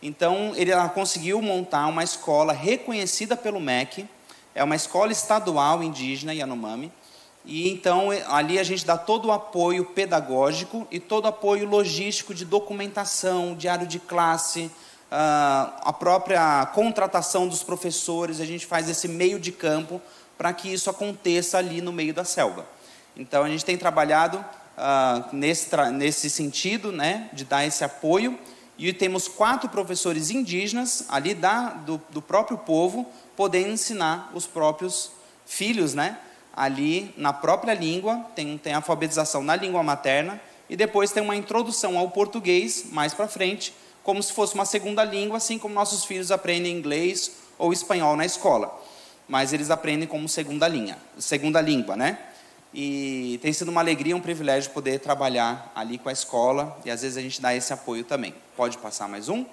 Então, 0.00 0.52
ele 0.54 0.72
conseguiu 0.94 1.42
montar 1.42 1.86
uma 1.88 2.04
escola 2.04 2.52
reconhecida 2.52 3.36
pelo 3.36 3.60
MEC, 3.60 4.06
é 4.54 4.62
uma 4.62 4.76
escola 4.76 5.10
estadual 5.10 5.82
indígena, 5.82 6.34
Yanomami, 6.34 6.92
e 7.44 7.70
então 7.70 8.10
ali 8.28 8.58
a 8.58 8.62
gente 8.62 8.84
dá 8.84 8.98
todo 8.98 9.28
o 9.28 9.32
apoio 9.32 9.84
pedagógico 9.86 10.86
e 10.90 11.00
todo 11.00 11.24
o 11.24 11.28
apoio 11.28 11.66
logístico 11.66 12.34
de 12.34 12.44
documentação, 12.44 13.54
diário 13.54 13.86
de 13.86 13.98
classe, 13.98 14.70
a 15.10 15.92
própria 15.98 16.66
contratação 16.74 17.48
dos 17.48 17.62
professores, 17.62 18.40
a 18.40 18.44
gente 18.44 18.66
faz 18.66 18.88
esse 18.88 19.08
meio 19.08 19.40
de 19.40 19.52
campo 19.52 20.00
para 20.36 20.52
que 20.52 20.72
isso 20.72 20.88
aconteça 20.90 21.58
ali 21.58 21.80
no 21.80 21.92
meio 21.92 22.12
da 22.12 22.24
selva. 22.24 22.66
Então 23.16 23.42
a 23.42 23.48
gente 23.48 23.64
tem 23.64 23.76
trabalhado 23.76 24.38
uh, 24.38 25.34
nesse, 25.34 25.68
nesse 25.92 26.30
sentido, 26.30 26.92
né, 26.92 27.28
de 27.32 27.44
dar 27.44 27.66
esse 27.66 27.82
apoio, 27.82 28.38
e 28.78 28.92
temos 28.92 29.26
quatro 29.26 29.68
professores 29.68 30.30
indígenas 30.30 31.06
ali 31.08 31.34
da, 31.34 31.70
do, 31.70 32.00
do 32.10 32.22
próprio 32.22 32.56
povo, 32.58 33.10
podendo 33.36 33.70
ensinar 33.70 34.30
os 34.32 34.46
próprios 34.46 35.10
filhos, 35.44 35.94
né, 35.94 36.18
ali 36.54 37.12
na 37.16 37.32
própria 37.32 37.74
língua, 37.74 38.24
tem, 38.36 38.56
tem 38.56 38.74
alfabetização 38.74 39.42
na 39.42 39.56
língua 39.56 39.82
materna, 39.82 40.40
e 40.70 40.76
depois 40.76 41.10
tem 41.10 41.22
uma 41.22 41.34
introdução 41.34 41.98
ao 41.98 42.10
português 42.10 42.84
mais 42.92 43.14
para 43.14 43.26
frente, 43.26 43.74
como 44.08 44.22
se 44.22 44.32
fosse 44.32 44.54
uma 44.54 44.64
segunda 44.64 45.04
língua, 45.04 45.36
assim 45.36 45.58
como 45.58 45.74
nossos 45.74 46.02
filhos 46.02 46.30
aprendem 46.30 46.74
inglês 46.74 47.32
ou 47.58 47.74
espanhol 47.74 48.16
na 48.16 48.24
escola. 48.24 48.74
Mas 49.28 49.52
eles 49.52 49.70
aprendem 49.70 50.08
como 50.08 50.26
segunda 50.26 50.66
linha, 50.66 50.96
segunda 51.18 51.60
língua, 51.60 51.94
né? 51.94 52.18
E 52.72 53.38
tem 53.42 53.52
sido 53.52 53.68
uma 53.68 53.82
alegria, 53.82 54.16
um 54.16 54.20
privilégio 54.20 54.70
poder 54.70 55.00
trabalhar 55.00 55.70
ali 55.74 55.98
com 55.98 56.08
a 56.08 56.12
escola 56.12 56.80
e 56.86 56.90
às 56.90 57.02
vezes 57.02 57.18
a 57.18 57.20
gente 57.20 57.38
dá 57.38 57.54
esse 57.54 57.70
apoio 57.70 58.02
também. 58.02 58.34
Pode 58.56 58.78
passar 58.78 59.06
mais 59.10 59.28
um? 59.28 59.44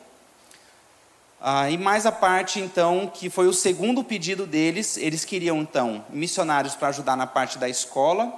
Ah, 1.42 1.70
e 1.70 1.78
mais 1.78 2.06
a 2.06 2.12
parte, 2.14 2.62
então, 2.62 3.12
que 3.14 3.30
foi 3.30 3.48
o 3.48 3.54
segundo 3.54 4.06
pedido 4.06 4.48
deles, 4.48 4.96
eles 4.96 5.26
queriam, 5.26 5.58
então, 5.58 6.06
missionários 6.10 6.76
para 6.76 6.88
ajudar 6.88 7.18
na 7.18 7.28
parte 7.28 7.58
da 7.58 7.68
escola 7.68 8.34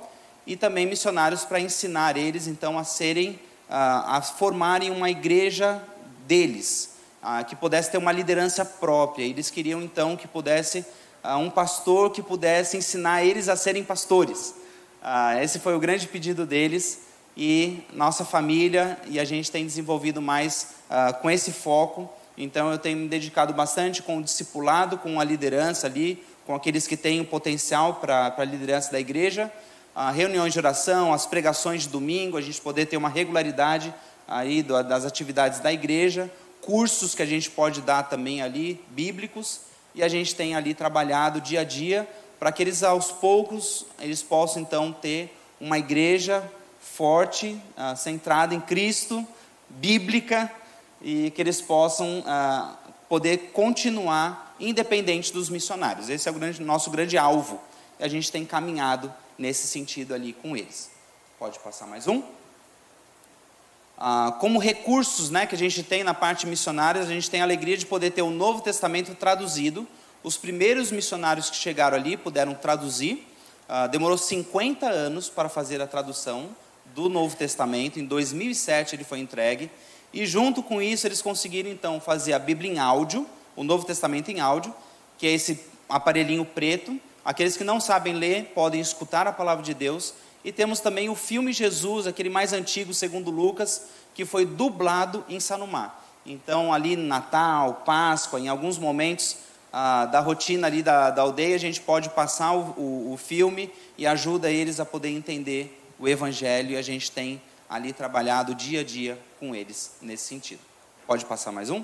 e 0.48 0.56
também 0.56 0.88
missionários 0.88 1.46
para 1.46 1.60
ensinar 1.60 2.18
eles, 2.18 2.48
então, 2.48 2.76
a 2.76 2.84
serem, 2.84 3.40
ah, 3.70 4.18
a 4.18 4.22
formarem 4.24 4.90
uma 4.90 5.12
igreja 5.12 5.80
deles, 6.28 6.96
ah, 7.22 7.44
que 7.44 7.56
pudesse 7.56 7.92
ter 7.92 7.98
uma 7.98 8.12
liderança 8.12 8.66
própria. 8.66 9.24
Eles 9.24 9.50
queriam, 9.50 9.82
então, 9.82 10.16
que 10.18 10.28
pudesse, 10.28 10.86
ah, 11.24 11.38
um 11.38 11.50
pastor 11.50 12.12
que 12.12 12.22
pudesse 12.22 12.78
ensinar 12.78 13.24
eles 13.24 13.50
a 13.50 13.56
serem 13.56 13.84
pastores. 13.84 14.54
Ah, 15.02 15.42
esse 15.42 15.60
foi 15.60 15.76
o 15.76 15.80
grande 15.80 16.08
pedido 16.08 16.46
deles 16.46 17.08
e 17.36 17.84
nossa 17.94 18.26
família 18.26 19.00
e 19.08 19.20
a 19.20 19.26
gente 19.26 19.52
tem 19.52 19.66
desenvolvido 19.66 20.22
mais 20.22 20.76
ah, 20.90 21.14
com 21.14 21.30
esse 21.30 21.52
foco 21.52 22.10
então 22.38 22.72
eu 22.72 22.78
tenho 22.78 22.98
me 22.98 23.08
dedicado 23.08 23.52
bastante 23.52 24.04
com 24.04 24.20
o 24.20 24.24
discipulado, 24.24 25.00
com 25.00 25.20
a 25.20 25.24
liderança 25.24 25.88
ali, 25.88 26.24
com 26.46 26.54
aqueles 26.54 26.86
que 26.86 26.96
têm 26.96 27.20
o 27.20 27.26
potencial 27.26 27.96
para 27.96 28.34
a 28.38 28.44
liderança 28.44 28.92
da 28.92 29.00
igreja, 29.00 29.52
a 29.96 30.12
reuniões 30.12 30.54
de 30.54 30.60
oração, 30.60 31.12
as 31.12 31.26
pregações 31.26 31.84
de 31.84 31.90
domingo, 31.90 32.38
a 32.38 32.42
gente 32.42 32.62
poder 32.62 32.86
ter 32.86 32.96
uma 32.96 33.10
regularidade 33.10 33.92
aí 34.28 34.62
das 34.62 35.06
atividades 35.06 35.60
da 35.60 35.72
igreja, 35.72 36.32
cursos 36.62 37.16
que 37.16 37.22
a 37.22 37.26
gente 37.26 37.50
pode 37.50 37.82
dar 37.82 38.04
também 38.04 38.42
ali, 38.42 38.84
bíblicos, 38.90 39.62
e 39.96 40.04
a 40.04 40.08
gente 40.08 40.36
tem 40.36 40.56
ali 40.56 40.74
trabalhado 40.74 41.40
dia 41.40 41.62
a 41.62 41.64
dia 41.64 42.08
para 42.40 42.52
que 42.52 42.62
eles 42.62 42.84
aos 42.84 43.12
poucos 43.12 43.86
eles 44.00 44.22
possam 44.22 44.62
então 44.62 44.92
ter 44.92 45.36
uma 45.60 45.80
igreja 45.80 46.44
forte, 46.80 47.60
uh, 47.78 47.96
centrada 47.98 48.54
em 48.54 48.62
Cristo, 48.62 49.26
bíblica, 49.70 50.52
e 51.02 51.32
que 51.32 51.42
eles 51.42 51.62
possam 51.62 52.24
ah, 52.26 52.76
poder 53.08 53.52
continuar 53.54 54.56
independente 54.60 55.32
dos 55.32 55.50
missionários. 55.50 56.10
Esse 56.10 56.28
é 56.28 56.32
o 56.32 56.34
grande, 56.34 56.62
nosso 56.62 56.90
grande 56.90 57.18
alvo. 57.18 57.62
E 58.00 58.04
a 58.04 58.08
gente 58.08 58.32
tem 58.32 58.46
caminhado 58.46 59.14
nesse 59.38 59.68
sentido 59.68 60.14
ali 60.14 60.34
com 60.34 60.58
eles. 60.58 60.90
Pode 61.38 61.60
passar 61.60 61.86
mais 61.86 62.08
um? 62.08 62.24
Ah, 63.98 64.36
como 64.40 64.60
recursos 64.60 65.32
né, 65.32 65.48
que 65.48 65.56
a 65.56 65.58
gente 65.58 65.82
tem 65.82 66.04
na 66.04 66.14
parte 66.14 66.46
missionária, 66.46 67.02
a 67.02 67.06
gente 67.06 67.30
tem 67.30 67.42
a 67.42 67.44
alegria 67.44 67.76
de 67.76 67.86
poder 67.86 68.12
ter 68.12 68.22
o 68.22 68.30
Novo 68.30 68.62
Testamento 68.62 69.16
traduzido. 69.16 69.88
Os 70.24 70.38
primeiros 70.38 70.92
missionários 70.92 71.50
que 71.50 71.56
chegaram 71.56 71.98
ali 71.98 72.16
puderam 72.16 72.54
traduzir. 72.54 73.28
Ah, 73.68 73.88
demorou 73.88 74.18
50 74.18 74.88
anos 74.88 75.30
para 75.30 75.50
fazer 75.50 75.82
a 75.82 75.88
tradução 75.88 76.50
do 76.94 77.10
Novo 77.10 77.36
Testamento. 77.36 78.00
Em 78.00 78.06
2007 78.06 78.96
ele 78.96 79.04
foi 79.04 79.20
entregue. 79.20 79.70
E 80.14 80.26
junto 80.26 80.64
com 80.64 80.82
isso, 80.82 81.08
eles 81.08 81.22
conseguiram 81.22 81.70
então 81.70 82.00
fazer 82.00 82.34
a 82.34 82.40
Bíblia 82.40 82.72
em 82.72 82.80
áudio, 82.80 83.28
o 83.56 83.64
Novo 83.64 83.86
Testamento 83.86 84.30
em 84.30 84.40
áudio, 84.40 84.74
que 85.18 85.28
é 85.28 85.32
esse 85.32 85.60
aparelhinho 85.90 86.46
preto. 86.46 87.00
Aqueles 87.26 87.58
que 87.58 87.64
não 87.64 87.80
sabem 87.80 88.14
ler 88.14 88.52
podem 88.56 88.80
escutar 88.80 89.28
a 89.28 89.34
palavra 89.34 89.64
de 89.64 89.74
Deus. 89.74 90.14
E 90.48 90.52
temos 90.54 90.80
também 90.80 91.10
o 91.10 91.14
filme 91.14 91.52
Jesus, 91.52 92.08
aquele 92.08 92.30
mais 92.30 92.54
antigo, 92.54 92.94
segundo 92.94 93.30
Lucas, 93.30 93.88
que 94.16 94.24
foi 94.24 94.46
dublado 94.46 95.26
em 95.28 95.42
Sanumá. 95.42 96.00
Então, 96.26 96.72
ali 96.72 96.96
Natal, 96.96 97.84
Páscoa, 97.86 98.40
em 98.40 98.48
alguns 98.48 98.78
momentos 98.78 99.40
ah, 99.74 100.06
da 100.06 100.22
rotina 100.22 100.68
ali 100.68 100.82
da, 100.82 101.10
da, 101.10 101.22
aldeia, 101.22 101.54
a 101.54 101.60
gente 101.60 101.82
pode 101.82 102.10
passar 102.12 102.54
o, 102.54 102.62
o, 102.78 103.12
o 103.12 103.18
filme 103.18 103.70
e 103.98 104.08
ajuda 104.08 104.50
eles 104.50 104.80
a 104.80 104.86
poder 104.86 105.10
entender 105.10 105.84
o 106.00 106.08
Evangelho. 106.08 106.72
E 106.72 106.78
a 106.78 106.82
gente 106.82 107.12
tem 107.12 107.42
ali 107.70 107.92
trabalhado 107.92 108.56
dia 108.56 108.80
a 108.80 108.84
dia 108.86 109.20
com 109.42 109.54
eles 109.54 109.98
nesse 110.02 110.24
sentido. 110.24 110.62
Pode 111.06 111.26
passar 111.26 111.52
mais 111.52 111.70
um? 111.70 111.84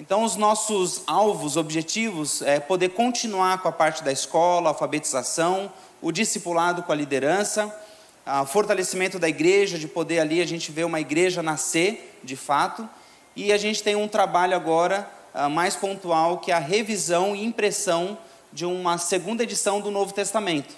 Então, 0.00 0.22
os 0.22 0.36
nossos 0.36 1.02
alvos, 1.08 1.56
objetivos, 1.56 2.40
é 2.42 2.60
poder 2.60 2.90
continuar 2.90 3.60
com 3.60 3.66
a 3.66 3.72
parte 3.72 4.04
da 4.04 4.12
escola, 4.12 4.68
alfabetização, 4.68 5.72
o 6.00 6.12
discipulado 6.12 6.84
com 6.84 6.92
a 6.92 6.94
liderança, 6.94 7.76
o 8.24 8.46
fortalecimento 8.46 9.18
da 9.18 9.28
igreja, 9.28 9.76
de 9.76 9.88
poder 9.88 10.20
ali 10.20 10.40
a 10.40 10.46
gente 10.46 10.70
ver 10.70 10.84
uma 10.84 11.00
igreja 11.00 11.42
nascer, 11.42 12.16
de 12.22 12.36
fato, 12.36 12.88
e 13.34 13.52
a 13.52 13.58
gente 13.58 13.82
tem 13.82 13.96
um 13.96 14.06
trabalho 14.06 14.54
agora 14.54 15.10
uh, 15.34 15.50
mais 15.50 15.74
pontual, 15.74 16.38
que 16.38 16.52
é 16.52 16.54
a 16.54 16.60
revisão 16.60 17.34
e 17.34 17.44
impressão 17.44 18.16
de 18.52 18.64
uma 18.64 18.98
segunda 18.98 19.42
edição 19.42 19.80
do 19.80 19.90
Novo 19.90 20.14
Testamento. 20.14 20.76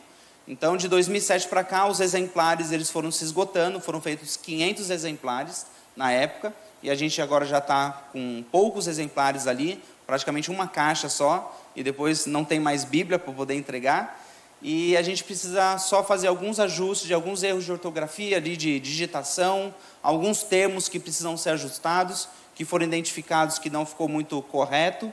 Então, 0.48 0.78
de 0.78 0.88
2007 0.88 1.46
para 1.46 1.62
cá, 1.62 1.86
os 1.86 2.00
exemplares 2.00 2.72
eles 2.72 2.88
foram 2.88 3.10
se 3.10 3.22
esgotando, 3.22 3.82
foram 3.82 4.00
feitos 4.00 4.38
500 4.38 4.88
exemplares 4.88 5.66
na 5.94 6.10
época, 6.10 6.54
e 6.82 6.90
a 6.90 6.94
gente 6.94 7.20
agora 7.20 7.44
já 7.44 7.58
está 7.58 8.08
com 8.12 8.44
poucos 8.50 8.86
exemplares 8.86 9.46
ali, 9.46 9.82
praticamente 10.06 10.50
uma 10.50 10.66
caixa 10.66 11.08
só, 11.08 11.56
e 11.76 11.82
depois 11.82 12.26
não 12.26 12.44
tem 12.44 12.58
mais 12.58 12.84
Bíblia 12.84 13.18
para 13.18 13.32
poder 13.32 13.54
entregar. 13.54 14.20
E 14.62 14.96
a 14.96 15.02
gente 15.02 15.24
precisa 15.24 15.78
só 15.78 16.04
fazer 16.04 16.26
alguns 16.26 16.58
ajustes 16.58 17.06
de 17.06 17.14
alguns 17.14 17.42
erros 17.42 17.64
de 17.64 17.72
ortografia, 17.72 18.36
ali, 18.36 18.56
de 18.56 18.78
digitação, 18.80 19.74
alguns 20.02 20.42
termos 20.42 20.88
que 20.88 20.98
precisam 20.98 21.36
ser 21.36 21.50
ajustados, 21.50 22.28
que 22.54 22.64
foram 22.64 22.84
identificados 22.84 23.58
que 23.58 23.70
não 23.70 23.86
ficou 23.86 24.08
muito 24.08 24.42
correto, 24.42 25.12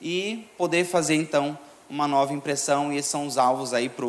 e 0.00 0.46
poder 0.56 0.84
fazer 0.84 1.14
então 1.14 1.58
uma 1.90 2.06
nova 2.08 2.32
impressão, 2.32 2.92
e 2.92 2.96
esses 2.96 3.10
são 3.10 3.26
os 3.26 3.36
alvos 3.36 3.74
aí 3.74 3.88
para 3.88 4.06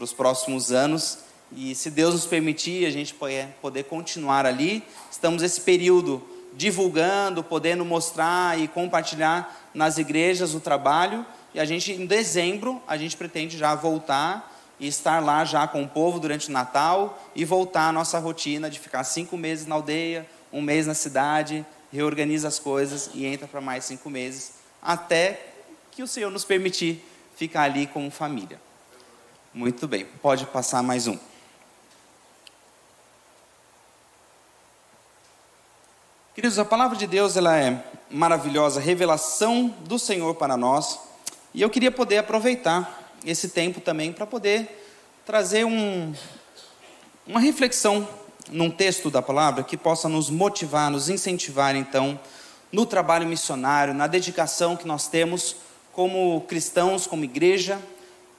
os 0.00 0.12
próximos 0.12 0.72
anos. 0.72 1.18
E 1.50 1.74
se 1.74 1.90
Deus 1.90 2.14
nos 2.14 2.26
permitir, 2.26 2.84
a 2.84 2.90
gente 2.90 3.14
poder 3.14 3.84
continuar 3.84 4.44
ali. 4.44 4.82
Estamos 5.10 5.42
esse 5.42 5.60
período 5.62 6.22
divulgando, 6.58 7.44
podendo 7.44 7.84
mostrar 7.84 8.58
e 8.58 8.66
compartilhar 8.66 9.70
nas 9.72 9.96
igrejas 9.96 10.54
o 10.54 10.60
trabalho. 10.60 11.24
E 11.54 11.60
a 11.60 11.64
gente, 11.64 11.92
em 11.92 12.04
dezembro, 12.04 12.82
a 12.84 12.96
gente 12.96 13.16
pretende 13.16 13.56
já 13.56 13.76
voltar 13.76 14.52
e 14.80 14.88
estar 14.88 15.22
lá 15.24 15.44
já 15.44 15.68
com 15.68 15.84
o 15.84 15.88
povo 15.88 16.18
durante 16.18 16.48
o 16.48 16.52
Natal 16.52 17.22
e 17.32 17.44
voltar 17.44 17.88
à 17.88 17.92
nossa 17.92 18.18
rotina 18.18 18.68
de 18.68 18.80
ficar 18.80 19.04
cinco 19.04 19.36
meses 19.36 19.66
na 19.66 19.76
aldeia, 19.76 20.26
um 20.52 20.60
mês 20.60 20.84
na 20.84 20.94
cidade, 20.94 21.64
reorganiza 21.92 22.48
as 22.48 22.58
coisas 22.58 23.08
e 23.14 23.24
entra 23.24 23.46
para 23.46 23.60
mais 23.60 23.84
cinco 23.84 24.10
meses, 24.10 24.54
até 24.82 25.40
que 25.92 26.02
o 26.02 26.08
Senhor 26.08 26.30
nos 26.30 26.44
permitir 26.44 27.04
ficar 27.36 27.62
ali 27.62 27.86
como 27.86 28.10
família. 28.10 28.60
Muito 29.54 29.86
bem, 29.86 30.06
pode 30.20 30.44
passar 30.46 30.82
mais 30.82 31.06
um. 31.06 31.16
Queridos, 36.38 36.60
a 36.60 36.64
palavra 36.64 36.96
de 36.96 37.04
Deus 37.04 37.36
ela 37.36 37.58
é 37.58 37.82
maravilhosa, 38.08 38.78
revelação 38.78 39.74
do 39.80 39.98
Senhor 39.98 40.36
para 40.36 40.56
nós. 40.56 40.96
E 41.52 41.60
eu 41.60 41.68
queria 41.68 41.90
poder 41.90 42.18
aproveitar 42.18 43.12
esse 43.26 43.48
tempo 43.48 43.80
também 43.80 44.12
para 44.12 44.24
poder 44.24 44.86
trazer 45.26 45.64
um, 45.64 46.14
uma 47.26 47.40
reflexão 47.40 48.08
num 48.52 48.70
texto 48.70 49.10
da 49.10 49.20
palavra 49.20 49.64
que 49.64 49.76
possa 49.76 50.08
nos 50.08 50.30
motivar, 50.30 50.92
nos 50.92 51.08
incentivar 51.08 51.74
então 51.74 52.16
no 52.70 52.86
trabalho 52.86 53.26
missionário, 53.26 53.92
na 53.92 54.06
dedicação 54.06 54.76
que 54.76 54.86
nós 54.86 55.08
temos 55.08 55.56
como 55.92 56.42
cristãos, 56.42 57.04
como 57.04 57.24
igreja 57.24 57.80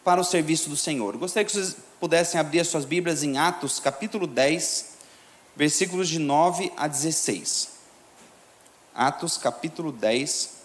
para 0.05 0.21
o 0.21 0.23
serviço 0.23 0.69
do 0.69 0.77
Senhor. 0.77 1.17
Gostaria 1.17 1.45
que 1.45 1.51
vocês 1.51 1.75
pudessem 1.99 2.39
abrir 2.39 2.62
as 2.62 2.69
suas 2.69 2.85
Bíblias 2.85 3.23
em 3.23 3.38
Atos, 3.38 3.77
capítulo 3.77 4.25
10, 4.25 4.93
versículos 5.53 6.07
de 6.07 6.17
9 6.17 6.71
a 6.77 6.88
16. 6.88 7.79
Atos, 9.01 9.38
capítulo 9.38 9.93
10, 9.93 10.57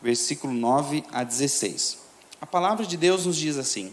versículo 0.00 0.52
9 0.52 1.02
a 1.10 1.24
16. 1.24 1.98
A 2.40 2.46
palavra 2.46 2.86
de 2.86 2.96
Deus 2.96 3.26
nos 3.26 3.36
diz 3.36 3.58
assim: 3.58 3.92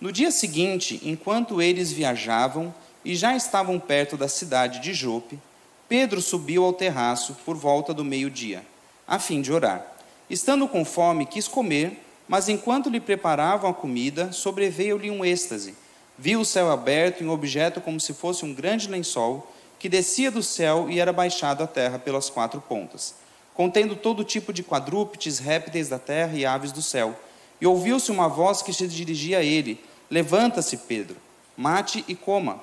No 0.00 0.10
dia 0.10 0.30
seguinte, 0.30 0.98
enquanto 1.04 1.60
eles 1.60 1.92
viajavam 1.92 2.74
e 3.04 3.14
já 3.14 3.36
estavam 3.36 3.78
perto 3.78 4.16
da 4.16 4.26
cidade 4.26 4.80
de 4.80 4.94
Jope, 4.94 5.38
Pedro 5.86 6.22
subiu 6.22 6.64
ao 6.64 6.72
terraço 6.72 7.36
por 7.44 7.56
volta 7.56 7.92
do 7.92 8.02
meio-dia, 8.02 8.64
a 9.06 9.18
fim 9.18 9.42
de 9.42 9.52
orar. 9.52 9.86
Estando 10.30 10.66
com 10.66 10.82
fome, 10.82 11.26
quis 11.26 11.46
comer 11.46 12.00
mas 12.32 12.48
enquanto 12.48 12.88
lhe 12.88 12.98
preparavam 12.98 13.68
a 13.68 13.74
comida, 13.74 14.32
sobreveio-lhe 14.32 15.10
um 15.10 15.22
êxtase. 15.22 15.74
Viu 16.16 16.40
o 16.40 16.44
céu 16.46 16.70
aberto 16.70 17.22
em 17.22 17.26
um 17.26 17.30
objeto 17.30 17.78
como 17.78 18.00
se 18.00 18.14
fosse 18.14 18.42
um 18.42 18.54
grande 18.54 18.88
lençol, 18.88 19.52
que 19.82 19.88
descia 19.88 20.30
do 20.30 20.44
céu 20.44 20.88
e 20.88 21.00
era 21.00 21.12
baixado 21.12 21.64
à 21.64 21.66
terra 21.66 21.98
pelas 21.98 22.30
quatro 22.30 22.60
pontas, 22.60 23.16
contendo 23.52 23.96
todo 23.96 24.22
tipo 24.22 24.52
de 24.52 24.62
quadrúpedes, 24.62 25.40
répteis 25.40 25.88
da 25.88 25.98
terra 25.98 26.38
e 26.38 26.46
aves 26.46 26.70
do 26.70 26.80
céu. 26.80 27.18
E 27.60 27.66
ouviu-se 27.66 28.12
uma 28.12 28.28
voz 28.28 28.62
que 28.62 28.72
se 28.72 28.86
dirigia 28.86 29.38
a 29.38 29.42
ele: 29.42 29.82
Levanta-se, 30.08 30.76
Pedro, 30.76 31.16
mate 31.56 32.04
e 32.06 32.14
coma. 32.14 32.60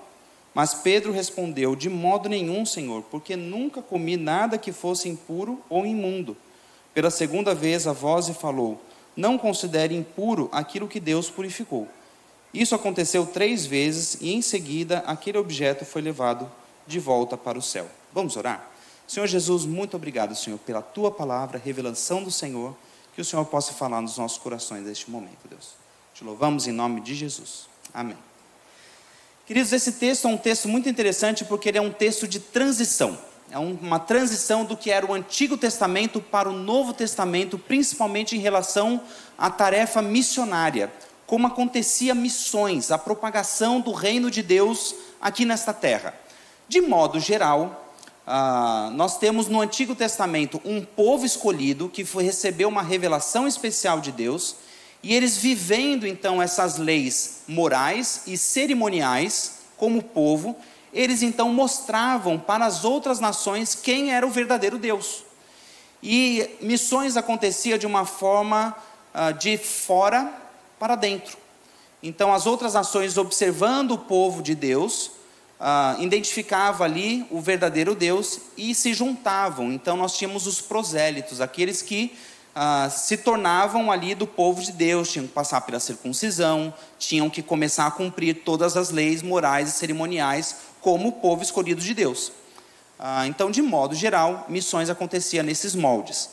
Mas 0.54 0.74
Pedro 0.74 1.12
respondeu: 1.12 1.76
De 1.76 1.90
modo 1.90 2.30
nenhum, 2.30 2.66
Senhor, 2.66 3.04
porque 3.12 3.36
nunca 3.36 3.82
comi 3.82 4.16
nada 4.16 4.58
que 4.58 4.72
fosse 4.72 5.10
impuro 5.10 5.62
ou 5.70 5.86
imundo. 5.86 6.38
Pela 6.94 7.12
segunda 7.12 7.54
vez 7.54 7.86
a 7.86 7.92
voz 7.92 8.30
lhe 8.30 8.34
falou: 8.34 8.80
não 9.14 9.38
considere 9.38 9.94
impuro 9.94 10.48
aquilo 10.54 10.88
que 10.88 11.02
Deus 11.02 11.30
purificou. 11.30 11.86
Isso 12.54 12.76
aconteceu 12.76 13.26
três 13.26 13.66
vezes 13.66 14.18
e 14.22 14.32
em 14.32 14.42
seguida 14.42 15.00
aquele 15.00 15.38
objeto 15.38 15.84
foi 15.84 16.02
levado 16.02 16.50
de 16.90 17.00
volta 17.00 17.38
para 17.38 17.58
o 17.58 17.62
céu. 17.62 17.88
Vamos 18.12 18.36
orar? 18.36 18.68
Senhor 19.08 19.28
Jesus, 19.28 19.66
muito 19.66 19.96
obrigado, 19.96 20.36
Senhor, 20.36 20.58
pela 20.60 20.82
tua 20.82 21.12
palavra, 21.12 21.62
revelação 21.64 22.24
do 22.24 22.32
Senhor, 22.32 22.76
que 23.14 23.22
o 23.22 23.26
Senhor 23.26 23.46
possa 23.46 23.74
falar 23.74 24.02
nos 24.02 24.18
nossos 24.18 24.38
corações 24.38 24.84
neste 24.84 25.10
momento, 25.10 25.48
Deus. 25.48 25.76
Te 26.14 26.24
louvamos 26.24 26.68
em 26.68 26.72
nome 26.72 27.00
de 27.02 27.16
Jesus. 27.16 27.68
Amém. 27.94 28.18
Queridos, 29.46 29.72
esse 29.72 29.94
texto 29.94 30.28
é 30.28 30.32
um 30.32 30.38
texto 30.38 30.68
muito 30.68 30.90
interessante 30.90 31.46
porque 31.46 31.70
ele 31.70 31.78
é 31.78 31.82
um 31.82 31.92
texto 31.92 32.28
de 32.28 32.40
transição. 32.40 33.18
É 33.52 33.58
uma 33.58 34.00
transição 34.00 34.64
do 34.64 34.78
que 34.78 34.92
era 34.92 35.06
o 35.06 35.14
Antigo 35.14 35.58
Testamento 35.58 36.22
para 36.22 36.48
o 36.48 36.54
Novo 36.54 36.94
Testamento, 36.94 37.58
principalmente 37.58 38.36
em 38.36 38.40
relação 38.40 39.02
à 39.38 39.50
tarefa 39.50 40.04
missionária, 40.04 40.94
como 41.26 41.48
acontecia 41.48 42.14
missões, 42.14 42.92
a 42.92 42.98
propagação 42.98 43.82
do 43.82 43.92
reino 43.92 44.30
de 44.30 44.44
Deus 44.44 44.94
aqui 45.20 45.46
nesta 45.46 45.74
terra. 45.74 46.14
De 46.70 46.82
modo 46.82 47.20
geral, 47.20 47.96
ah, 48.28 48.92
nós 48.94 49.18
temos 49.18 49.48
no 49.48 49.60
Antigo 49.60 49.96
Testamento 49.96 50.62
um 50.64 50.86
povo 50.86 51.26
escolhido 51.26 51.90
que 51.90 52.06
foi, 52.06 52.24
recebeu 52.24 52.70
uma 52.70 52.84
revelação 52.84 53.48
especial 53.48 54.00
de 54.00 54.12
Deus 54.12 54.56
e 55.02 55.16
eles 55.16 55.36
vivendo 55.36 56.06
então 56.06 56.40
essas 56.40 56.78
leis 56.78 57.42
morais 57.48 58.22
e 58.28 58.38
cerimoniais 58.38 59.62
como 59.78 60.04
povo, 60.04 60.56
eles 60.94 61.24
então 61.24 61.52
mostravam 61.52 62.38
para 62.38 62.68
as 62.68 62.86
outras 62.86 63.20
nações 63.20 63.74
quem 63.74 64.14
era 64.14 64.28
o 64.28 64.30
verdadeiro 64.30 64.78
Deus. 64.78 65.24
E 66.04 66.56
missões 66.62 67.18
acontecia 67.18 67.80
de 67.80 67.88
uma 67.88 68.06
forma 68.06 68.76
uh, 69.16 69.34
de 69.34 69.58
fora 69.58 70.32
para 70.78 70.94
dentro. 70.94 71.36
Então 72.04 72.32
as 72.32 72.46
outras 72.46 72.76
nações 72.76 73.18
observando 73.18 73.94
o 73.94 73.98
povo 73.98 74.44
de 74.44 74.54
Deus, 74.54 75.18
uh, 75.60 76.02
identificava 76.02 76.84
ali 76.84 77.26
o 77.30 77.42
verdadeiro 77.42 77.94
Deus 77.94 78.40
e 78.58 78.74
se 78.74 78.94
juntavam. 78.94 79.72
Então 79.72 79.98
nós 79.98 80.18
tínhamos 80.18 80.48
os 80.48 80.62
prosélitos, 80.62 81.42
aqueles 81.42 81.82
que 81.82 82.16
ah, 82.62 82.90
se 82.90 83.16
tornavam 83.16 83.92
ali 83.92 84.16
do 84.16 84.26
povo 84.26 84.62
de 84.62 84.72
Deus, 84.72 85.12
tinham 85.12 85.28
que 85.28 85.34
passar 85.34 85.62
pela 85.62 85.80
circuncisão, 85.80 86.74
tinham 86.98 87.30
que 87.30 87.42
começar 87.42 87.86
a 87.86 87.92
cumprir 87.92 88.44
todas 88.44 88.76
as 88.76 88.90
leis 88.90 89.22
morais 89.22 89.70
e 89.70 89.72
cerimoniais 89.72 90.56
como 90.82 91.10
o 91.10 91.12
povo 91.14 91.44
escolhido 91.44 91.80
de 91.80 91.94
Deus. 91.94 92.32
Ah, 92.98 93.26
então, 93.28 93.50
de 93.50 93.62
modo 93.62 93.96
geral, 93.96 94.46
missões 94.50 94.90
aconteciam 94.90 95.46
nesses 95.46 95.74
moldes. 95.74 96.32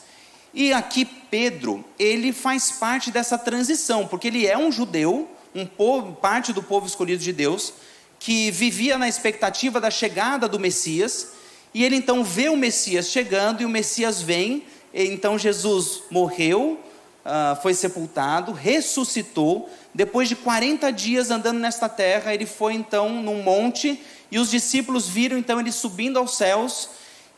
E 0.53 0.73
aqui 0.73 1.05
Pedro, 1.05 1.85
ele 1.99 2.33
faz 2.33 2.73
parte 2.73 3.11
dessa 3.11 3.39
transição, 3.39 4.07
porque 4.09 4.27
ele 4.27 4.47
é 4.47 4.57
um 4.59 4.73
judeu, 4.73 5.31
um 5.55 5.67
povo, 5.67 6.15
parte 6.15 6.53
do 6.53 6.63
povo 6.63 6.87
escolhido 6.87 7.23
de 7.23 7.33
Deus, 7.33 7.73
que 8.19 8.51
vivia 8.51 8.99
na 8.99 9.09
expectativa 9.09 9.81
da 9.81 9.91
chegada 9.91 10.49
do 10.49 10.59
Messias, 10.59 11.33
e 11.75 11.85
ele 11.85 11.97
então 11.97 12.25
vê 12.25 12.49
o 12.49 12.57
Messias 12.57 13.09
chegando, 13.09 13.63
e 13.63 13.65
o 13.65 13.69
Messias 13.69 14.23
vem, 14.23 14.65
então 14.95 15.39
Jesus 15.39 16.03
morreu, 16.11 16.81
uh, 17.27 17.61
foi 17.61 17.75
sepultado, 17.75 18.53
ressuscitou. 18.53 19.69
Depois 19.93 20.29
de 20.29 20.37
40 20.37 20.91
dias 20.91 21.31
andando 21.31 21.59
nesta 21.59 21.89
terra, 21.89 22.33
ele 22.33 22.47
foi 22.47 22.75
então 22.75 23.11
num 23.23 23.43
monte 23.43 24.01
e 24.31 24.39
os 24.39 24.51
discípulos 24.51 25.09
viram 25.09 25.37
então 25.37 25.61
ele 25.61 25.73
subindo 25.73 26.19
aos 26.19 26.37
céus 26.37 26.89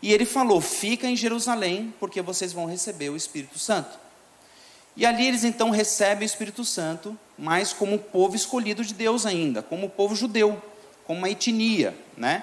e 0.00 0.12
ele 0.12 0.24
falou: 0.24 0.60
Fica 0.60 1.08
em 1.08 1.16
Jerusalém, 1.16 1.92
porque 1.98 2.22
vocês 2.22 2.52
vão 2.52 2.66
receber 2.66 3.10
o 3.10 3.16
Espírito 3.16 3.58
Santo. 3.58 3.98
E 4.96 5.06
ali 5.06 5.26
eles 5.26 5.44
então 5.44 5.70
recebem 5.70 6.24
o 6.24 6.26
Espírito 6.26 6.64
Santo, 6.64 7.18
mas 7.38 7.72
como 7.72 7.98
povo 7.98 8.34
escolhido 8.34 8.84
de 8.84 8.92
Deus 8.92 9.24
ainda, 9.24 9.62
como 9.62 9.88
povo 9.88 10.16
judeu, 10.16 10.60
como 11.06 11.20
uma 11.20 11.30
etnia, 11.30 11.94
né? 12.16 12.42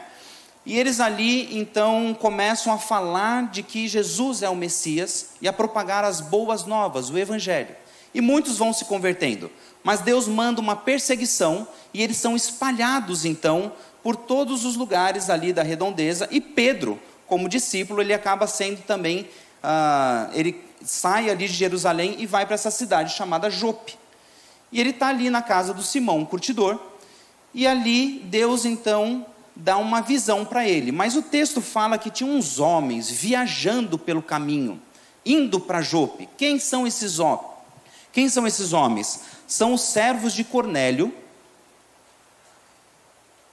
E 0.66 0.80
eles 0.80 1.00
ali 1.00 1.56
então 1.56 2.16
começam 2.20 2.74
a 2.74 2.80
falar 2.80 3.52
de 3.52 3.62
que 3.62 3.88
Jesus 3.88 4.42
é 4.42 4.50
o 4.50 4.56
Messias 4.56 5.32
e 5.40 5.48
a 5.48 5.54
propagar 5.54 6.04
as 6.04 6.22
boas 6.22 6.66
novas, 6.66 7.10
o 7.12 7.18
Evangelho. 7.18 7.76
E 8.14 8.22
muitos 8.22 8.58
vão 8.58 8.74
se 8.74 8.86
convertendo. 8.86 9.52
Mas 9.84 10.00
Deus 10.00 10.28
manda 10.28 10.60
uma 10.60 10.76
perseguição 10.76 11.68
e 11.94 12.02
eles 12.02 12.18
são 12.18 12.36
espalhados 12.36 13.26
então 13.26 13.72
por 14.02 14.16
todos 14.16 14.66
os 14.66 14.76
lugares 14.76 15.30
ali 15.30 15.54
da 15.54 15.62
redondeza. 15.62 16.28
E 16.32 16.42
Pedro, 16.42 17.00
como 17.28 17.50
discípulo, 17.50 18.02
ele 18.02 18.14
acaba 18.14 18.48
sendo 18.48 18.82
também, 18.82 19.28
ah, 19.62 20.30
ele 20.34 20.64
sai 20.84 21.30
ali 21.30 21.48
de 21.48 21.54
Jerusalém 21.54 22.16
e 22.18 22.26
vai 22.26 22.46
para 22.46 22.56
essa 22.56 22.72
cidade 22.72 23.14
chamada 23.14 23.50
Jope. 23.52 23.96
E 24.76 24.80
ele 24.82 24.90
está 24.90 25.08
ali 25.08 25.30
na 25.30 25.42
casa 25.42 25.74
do 25.74 25.82
Simão, 25.82 26.20
um 26.20 26.26
curtidor. 26.26 26.78
E 27.54 27.66
ali 27.66 28.20
Deus 28.26 28.66
então 28.66 29.26
dá 29.56 29.78
uma 29.78 30.02
visão 30.02 30.44
para 30.44 30.68
ele. 30.68 30.92
Mas 30.92 31.16
o 31.16 31.22
texto 31.22 31.62
fala 31.62 31.98
que 31.98 32.10
tinha 32.10 32.30
uns 32.30 32.60
homens 32.60 33.10
viajando 33.10 33.98
pelo 33.98 34.22
caminho, 34.22 34.82
indo 35.26 35.62
para 35.62 35.82
Jope. 35.82 36.28
Quem 36.38 36.60
são 36.60 36.86
esses 36.86 37.20
homens? 37.20 37.52
Quem 38.12 38.28
são 38.28 38.46
esses 38.46 38.74
homens? 38.74 39.22
São 39.48 39.74
os 39.74 39.80
servos 39.80 40.34
de 40.34 40.44
Cornélio, 40.44 41.14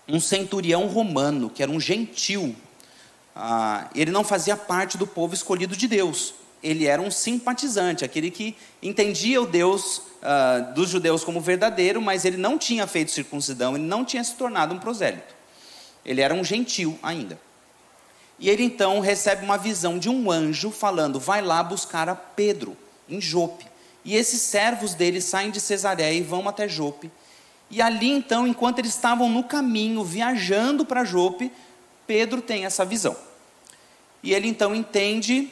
um 0.09 0.19
centurião 0.19 0.89
romano, 0.89 1.49
que 1.49 1.63
era 1.63 1.71
um 1.71 1.79
gentil. 1.79 2.57
Ah, 3.37 3.89
ele 3.95 4.11
não 4.11 4.25
fazia 4.25 4.57
parte 4.57 4.99
do 4.99 5.07
povo 5.07 5.35
escolhido 5.35 5.77
de 5.77 5.87
Deus. 5.87 6.35
Ele 6.62 6.87
era 6.87 7.03
um 7.03 7.11
simpatizante, 7.11 8.05
aquele 8.05 8.31
que 8.31 8.57
entendia 8.83 9.42
o 9.42 9.46
Deus 9.46 10.03
ah, 10.22 10.59
dos 10.75 10.88
judeus 10.88 11.25
como 11.25 11.40
verdadeiro, 11.40 12.01
mas 12.01 12.25
ele 12.25 12.37
não 12.37 12.57
tinha 12.57 12.87
feito 12.87 13.11
circuncidão, 13.11 13.75
ele 13.75 13.85
não 13.85 14.05
tinha 14.05 14.22
se 14.22 14.35
tornado 14.35 14.75
um 14.75 14.79
prosélito. 14.79 15.35
Ele 16.05 16.20
era 16.20 16.33
um 16.33 16.44
gentil 16.44 16.98
ainda. 17.03 17.38
E 18.38 18.48
ele 18.48 18.62
então 18.62 19.01
recebe 19.01 19.44
uma 19.44 19.57
visão 19.57 19.98
de 19.98 20.09
um 20.09 20.31
anjo 20.31 20.70
falando: 20.70 21.18
vai 21.18 21.42
lá 21.42 21.62
buscar 21.62 22.09
a 22.09 22.14
Pedro, 22.14 22.77
em 23.09 23.20
Jope. 23.20 23.66
E 24.05 24.16
esses 24.16 24.40
servos 24.40 24.94
dele 24.94 25.20
saem 25.20 25.51
de 25.51 25.61
Cesareia 25.61 26.16
e 26.16 26.22
vão 26.22 26.48
até 26.48 26.68
Jope. 26.68 27.11
E 27.70 27.81
ali 27.81 28.11
então, 28.11 28.46
enquanto 28.46 28.81
eles 28.81 28.92
estavam 28.92 29.29
no 29.29 29.44
caminho, 29.44 30.05
viajando 30.05 30.85
para 30.85 31.05
Jope, 31.05 31.51
Pedro 32.07 32.42
tem 32.42 32.64
essa 32.64 32.85
visão. 32.85 33.16
E 34.22 34.35
ele 34.35 34.48
então 34.48 34.75
entende, 34.75 35.51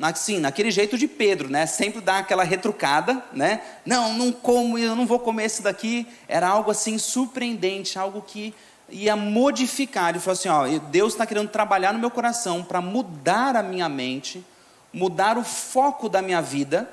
assim, 0.00 0.38
naquele 0.38 0.70
jeito 0.70 0.98
de 0.98 1.08
Pedro, 1.08 1.48
né? 1.48 1.66
Sempre 1.66 2.00
dá 2.00 2.18
aquela 2.18 2.44
retrucada, 2.44 3.22
né? 3.32 3.60
Não, 3.84 4.12
não 4.14 4.32
como, 4.32 4.78
eu 4.78 4.94
não 4.94 5.06
vou 5.06 5.18
comer 5.18 5.44
esse 5.44 5.62
daqui. 5.62 6.06
Era 6.28 6.48
algo 6.48 6.70
assim 6.70 6.98
surpreendente, 6.98 7.98
algo 7.98 8.22
que 8.22 8.54
ia 8.90 9.16
modificar. 9.16 10.10
Ele 10.10 10.18
falou 10.18 10.32
assim: 10.32 10.48
ó, 10.48 10.66
Deus 10.90 11.14
está 11.14 11.26
querendo 11.26 11.48
trabalhar 11.48 11.92
no 11.92 11.98
meu 11.98 12.10
coração 12.10 12.62
para 12.62 12.80
mudar 12.80 13.56
a 13.56 13.62
minha 13.62 13.88
mente, 13.88 14.44
mudar 14.92 15.38
o 15.38 15.44
foco 15.44 16.08
da 16.08 16.20
minha 16.20 16.42
vida, 16.42 16.88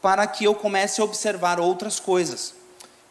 para 0.00 0.26
que 0.26 0.44
eu 0.44 0.54
comece 0.54 1.00
a 1.00 1.04
observar 1.04 1.58
outras 1.60 1.98
coisas. 1.98 2.54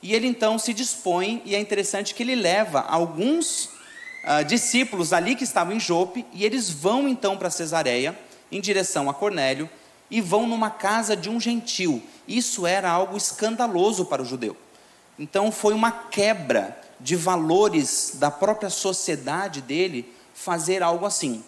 E 0.01 0.13
ele 0.13 0.27
então 0.27 0.57
se 0.57 0.73
dispõe, 0.73 1.41
e 1.43 1.55
é 1.55 1.59
interessante 1.59 2.15
que 2.15 2.23
ele 2.23 2.35
leva 2.35 2.81
alguns 2.81 3.65
uh, 3.65 4.43
discípulos 4.47 5.11
ali 5.11 5.35
que 5.35 5.43
estavam 5.43 5.73
em 5.73 5.79
Jope, 5.79 6.25
e 6.31 6.45
eles 6.45 6.69
vão 6.69 7.07
então 7.07 7.35
para 7.35 7.49
Cesareia, 7.49 8.17
em 8.51 8.61
direção 8.61 9.09
a 9.09 9.13
Cornélio, 9.13 9.69
e 10.09 10.21
vão 10.21 10.47
numa 10.47 10.69
casa 10.69 11.15
de 11.15 11.29
um 11.29 11.39
gentil. 11.39 12.01
Isso 12.27 12.65
era 12.65 12.89
algo 12.89 13.15
escandaloso 13.15 14.05
para 14.05 14.21
o 14.21 14.25
judeu. 14.25 14.57
Então 15.17 15.51
foi 15.51 15.73
uma 15.73 15.91
quebra 15.91 16.79
de 16.99 17.15
valores 17.15 18.13
da 18.15 18.31
própria 18.31 18.69
sociedade 18.69 19.61
dele 19.61 20.11
fazer 20.33 20.81
algo 20.81 21.05
assim. 21.05 21.43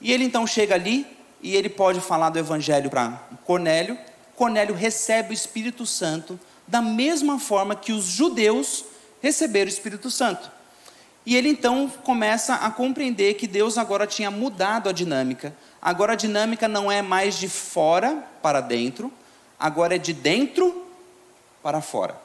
E 0.00 0.12
ele 0.12 0.24
então 0.24 0.46
chega 0.46 0.74
ali 0.74 1.06
e 1.42 1.54
ele 1.54 1.68
pode 1.68 2.00
falar 2.00 2.30
do 2.30 2.38
evangelho 2.38 2.88
para 2.88 3.10
Cornélio. 3.44 3.98
Cornélio 4.34 4.74
recebe 4.74 5.30
o 5.30 5.34
Espírito 5.34 5.84
Santo 5.84 6.38
da 6.66 6.80
mesma 6.80 7.38
forma 7.38 7.74
que 7.74 7.92
os 7.92 8.04
judeus 8.04 8.84
receberam 9.20 9.66
o 9.66 9.72
Espírito 9.72 10.10
Santo. 10.10 10.50
E 11.26 11.36
ele 11.36 11.48
então 11.48 11.90
começa 12.04 12.54
a 12.54 12.70
compreender 12.70 13.34
que 13.34 13.46
Deus 13.46 13.76
agora 13.76 14.06
tinha 14.06 14.30
mudado 14.30 14.88
a 14.88 14.92
dinâmica. 14.92 15.54
Agora 15.80 16.12
a 16.12 16.16
dinâmica 16.16 16.66
não 16.66 16.90
é 16.90 17.02
mais 17.02 17.38
de 17.38 17.48
fora 17.48 18.24
para 18.42 18.60
dentro, 18.60 19.12
agora 19.58 19.94
é 19.94 19.98
de 19.98 20.12
dentro 20.12 20.86
para 21.62 21.80
fora. 21.80 22.20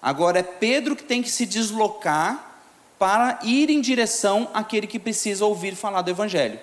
Agora 0.00 0.40
é 0.40 0.42
Pedro 0.42 0.96
que 0.96 1.02
tem 1.02 1.22
que 1.22 1.30
se 1.30 1.46
deslocar 1.46 2.60
para 2.98 3.38
ir 3.42 3.70
em 3.70 3.80
direção 3.80 4.48
àquele 4.52 4.86
que 4.86 4.98
precisa 4.98 5.44
ouvir 5.44 5.74
falar 5.76 6.02
do 6.02 6.10
Evangelho. 6.10 6.58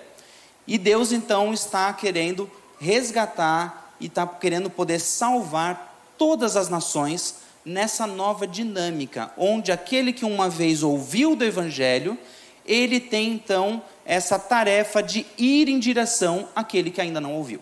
E 0.66 0.76
Deus 0.76 1.12
então 1.12 1.52
está 1.52 1.92
querendo 1.92 2.50
resgatar 2.78 3.94
e 4.00 4.06
está 4.06 4.26
querendo 4.26 4.68
poder 4.68 4.98
salvar 4.98 5.94
todas 6.18 6.56
as 6.56 6.68
nações 6.68 7.36
nessa 7.64 8.06
nova 8.06 8.46
dinâmica, 8.46 9.30
onde 9.36 9.72
aquele 9.72 10.12
que 10.12 10.24
uma 10.24 10.48
vez 10.48 10.82
ouviu 10.82 11.34
do 11.34 11.44
Evangelho, 11.44 12.18
ele 12.66 13.00
tem 13.00 13.32
então 13.32 13.82
essa 14.04 14.38
tarefa 14.38 15.02
de 15.02 15.26
ir 15.36 15.68
em 15.68 15.78
direção 15.78 16.48
àquele 16.54 16.90
que 16.90 17.00
ainda 17.00 17.20
não 17.20 17.34
ouviu. 17.34 17.60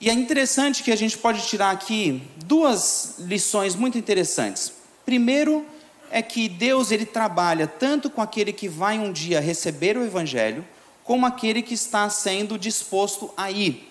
E 0.00 0.10
é 0.10 0.12
interessante 0.12 0.82
que 0.82 0.92
a 0.92 0.96
gente 0.96 1.16
pode 1.16 1.46
tirar 1.46 1.70
aqui 1.70 2.22
duas 2.44 3.16
lições 3.20 3.74
muito 3.74 3.96
interessantes. 3.96 4.72
Primeiro, 5.04 5.64
é 6.10 6.20
que 6.20 6.48
Deus 6.48 6.90
ele 6.90 7.06
trabalha 7.06 7.66
tanto 7.66 8.10
com 8.10 8.20
aquele 8.20 8.52
que 8.52 8.68
vai 8.68 8.98
um 8.98 9.12
dia 9.12 9.40
receber 9.40 9.96
o 9.96 10.04
evangelho, 10.04 10.64
como 11.02 11.26
aquele 11.26 11.62
que 11.62 11.74
está 11.74 12.08
sendo 12.10 12.58
disposto 12.58 13.32
a 13.36 13.50
ir. 13.50 13.90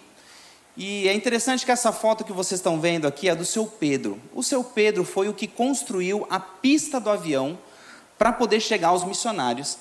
E 0.75 1.07
é 1.07 1.13
interessante 1.13 1.65
que 1.65 1.71
essa 1.71 1.91
foto 1.91 2.23
que 2.23 2.33
vocês 2.33 2.59
estão 2.59 2.79
vendo 2.79 3.07
aqui 3.07 3.29
é 3.29 3.35
do 3.35 3.45
seu 3.45 3.65
Pedro. 3.65 4.19
O 4.33 4.41
seu 4.41 4.63
Pedro 4.63 5.03
foi 5.03 5.29
o 5.29 5.33
que 5.33 5.47
construiu 5.47 6.25
a 6.29 6.39
pista 6.39 6.99
do 6.99 7.09
avião 7.09 7.57
para 8.23 8.31
poder 8.31 8.61
chegar 8.61 8.87
aos 8.87 9.03
missionários. 9.03 9.77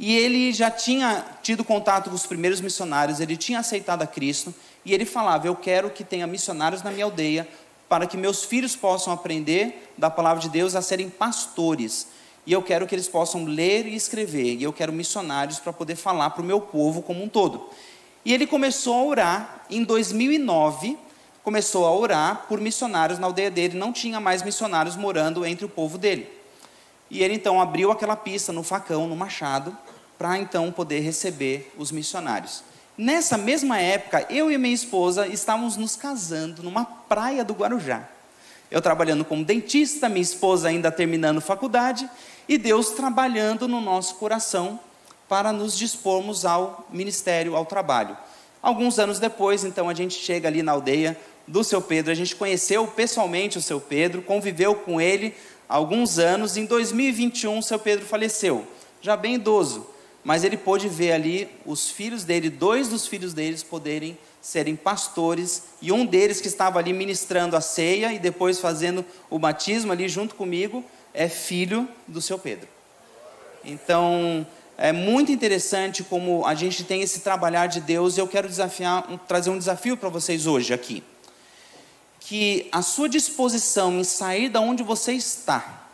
E 0.00 0.16
ele 0.16 0.52
já 0.52 0.68
tinha 0.68 1.24
tido 1.44 1.62
contato 1.62 2.10
com 2.10 2.16
os 2.16 2.26
primeiros 2.26 2.60
missionários, 2.60 3.20
ele 3.20 3.36
tinha 3.36 3.60
aceitado 3.60 4.02
a 4.02 4.06
Cristo, 4.06 4.52
e 4.84 4.92
ele 4.92 5.04
falava: 5.04 5.46
Eu 5.46 5.54
quero 5.54 5.88
que 5.90 6.02
tenha 6.02 6.26
missionários 6.26 6.82
na 6.82 6.90
minha 6.90 7.04
aldeia, 7.04 7.46
para 7.88 8.04
que 8.04 8.16
meus 8.16 8.42
filhos 8.44 8.74
possam 8.74 9.12
aprender 9.12 9.92
da 9.96 10.10
palavra 10.10 10.42
de 10.42 10.48
Deus 10.48 10.74
a 10.74 10.82
serem 10.82 11.08
pastores. 11.08 12.08
E 12.44 12.52
eu 12.52 12.60
quero 12.62 12.84
que 12.84 12.96
eles 12.96 13.06
possam 13.06 13.44
ler 13.44 13.86
e 13.86 13.94
escrever. 13.94 14.56
E 14.56 14.64
eu 14.64 14.72
quero 14.72 14.92
missionários 14.92 15.60
para 15.60 15.72
poder 15.72 15.94
falar 15.94 16.30
para 16.30 16.42
o 16.42 16.44
meu 16.44 16.60
povo 16.60 17.00
como 17.00 17.22
um 17.22 17.28
todo. 17.28 17.70
E 18.24 18.34
ele 18.34 18.44
começou 18.44 18.92
a 18.96 19.04
orar 19.04 19.66
em 19.70 19.84
2009, 19.84 20.98
começou 21.44 21.86
a 21.86 21.94
orar 21.94 22.46
por 22.48 22.60
missionários 22.60 23.20
na 23.20 23.28
aldeia 23.28 23.52
dele, 23.52 23.78
não 23.78 23.92
tinha 23.92 24.18
mais 24.18 24.42
missionários 24.42 24.96
morando 24.96 25.46
entre 25.46 25.64
o 25.64 25.68
povo 25.68 25.96
dele. 25.96 26.42
E 27.10 27.22
ele 27.22 27.34
então 27.34 27.60
abriu 27.60 27.90
aquela 27.90 28.16
pista 28.16 28.52
no 28.52 28.62
facão, 28.62 29.06
no 29.06 29.16
machado, 29.16 29.76
para 30.18 30.38
então 30.38 30.72
poder 30.72 31.00
receber 31.00 31.72
os 31.76 31.90
missionários. 31.90 32.62
Nessa 32.96 33.36
mesma 33.36 33.78
época, 33.78 34.26
eu 34.30 34.50
e 34.50 34.56
minha 34.56 34.74
esposa 34.74 35.26
estávamos 35.26 35.76
nos 35.76 35.96
casando 35.96 36.62
numa 36.62 36.84
praia 36.84 37.44
do 37.44 37.52
Guarujá. 37.52 38.08
Eu 38.70 38.80
trabalhando 38.80 39.24
como 39.24 39.44
dentista, 39.44 40.08
minha 40.08 40.22
esposa 40.22 40.68
ainda 40.68 40.90
terminando 40.90 41.40
faculdade, 41.40 42.08
e 42.48 42.56
Deus 42.56 42.90
trabalhando 42.90 43.66
no 43.66 43.80
nosso 43.80 44.14
coração 44.16 44.78
para 45.28 45.52
nos 45.52 45.76
dispormos 45.76 46.44
ao 46.44 46.86
ministério, 46.90 47.56
ao 47.56 47.66
trabalho. 47.66 48.16
Alguns 48.62 48.98
anos 48.98 49.18
depois, 49.18 49.64
então, 49.64 49.88
a 49.88 49.94
gente 49.94 50.14
chega 50.14 50.48
ali 50.48 50.62
na 50.62 50.72
aldeia 50.72 51.18
do 51.46 51.62
seu 51.62 51.82
Pedro, 51.82 52.10
a 52.10 52.14
gente 52.14 52.34
conheceu 52.34 52.86
pessoalmente 52.86 53.58
o 53.58 53.62
seu 53.62 53.80
Pedro, 53.80 54.22
conviveu 54.22 54.74
com 54.74 55.00
ele 55.00 55.34
alguns 55.68 56.18
anos. 56.18 56.56
Em 56.56 56.64
2021, 56.64 57.58
o 57.58 57.62
seu 57.62 57.78
Pedro 57.78 58.04
faleceu, 58.04 58.66
já 59.00 59.16
bem 59.16 59.34
idoso, 59.34 59.86
mas 60.22 60.44
ele 60.44 60.56
pôde 60.56 60.88
ver 60.88 61.12
ali 61.12 61.48
os 61.66 61.90
filhos 61.90 62.24
dele, 62.24 62.48
dois 62.48 62.88
dos 62.88 63.06
filhos 63.06 63.34
deles 63.34 63.62
poderem 63.62 64.16
serem 64.40 64.76
pastores, 64.76 65.64
e 65.80 65.90
um 65.90 66.04
deles 66.04 66.40
que 66.40 66.48
estava 66.48 66.78
ali 66.78 66.92
ministrando 66.92 67.56
a 67.56 67.60
ceia 67.60 68.12
e 68.12 68.18
depois 68.18 68.60
fazendo 68.60 69.04
o 69.30 69.38
batismo 69.38 69.90
ali 69.90 70.08
junto 70.08 70.34
comigo, 70.34 70.84
é 71.14 71.28
filho 71.28 71.88
do 72.06 72.20
seu 72.20 72.38
Pedro. 72.38 72.68
Então, 73.64 74.46
é 74.76 74.92
muito 74.92 75.32
interessante 75.32 76.02
como 76.02 76.44
a 76.44 76.54
gente 76.54 76.84
tem 76.84 77.00
esse 77.00 77.20
trabalhar 77.20 77.68
de 77.68 77.80
Deus, 77.80 78.16
e 78.16 78.20
eu 78.20 78.28
quero 78.28 78.48
desafiar, 78.48 79.06
trazer 79.26 79.50
um 79.50 79.58
desafio 79.58 79.96
para 79.96 80.08
vocês 80.08 80.46
hoje 80.46 80.74
aqui. 80.74 81.02
Que 82.24 82.68
a 82.72 82.82
sua 82.82 83.08
disposição 83.08 83.98
em 83.98 84.04
sair 84.04 84.48
da 84.48 84.60
onde 84.60 84.82
você 84.82 85.12
está, 85.12 85.86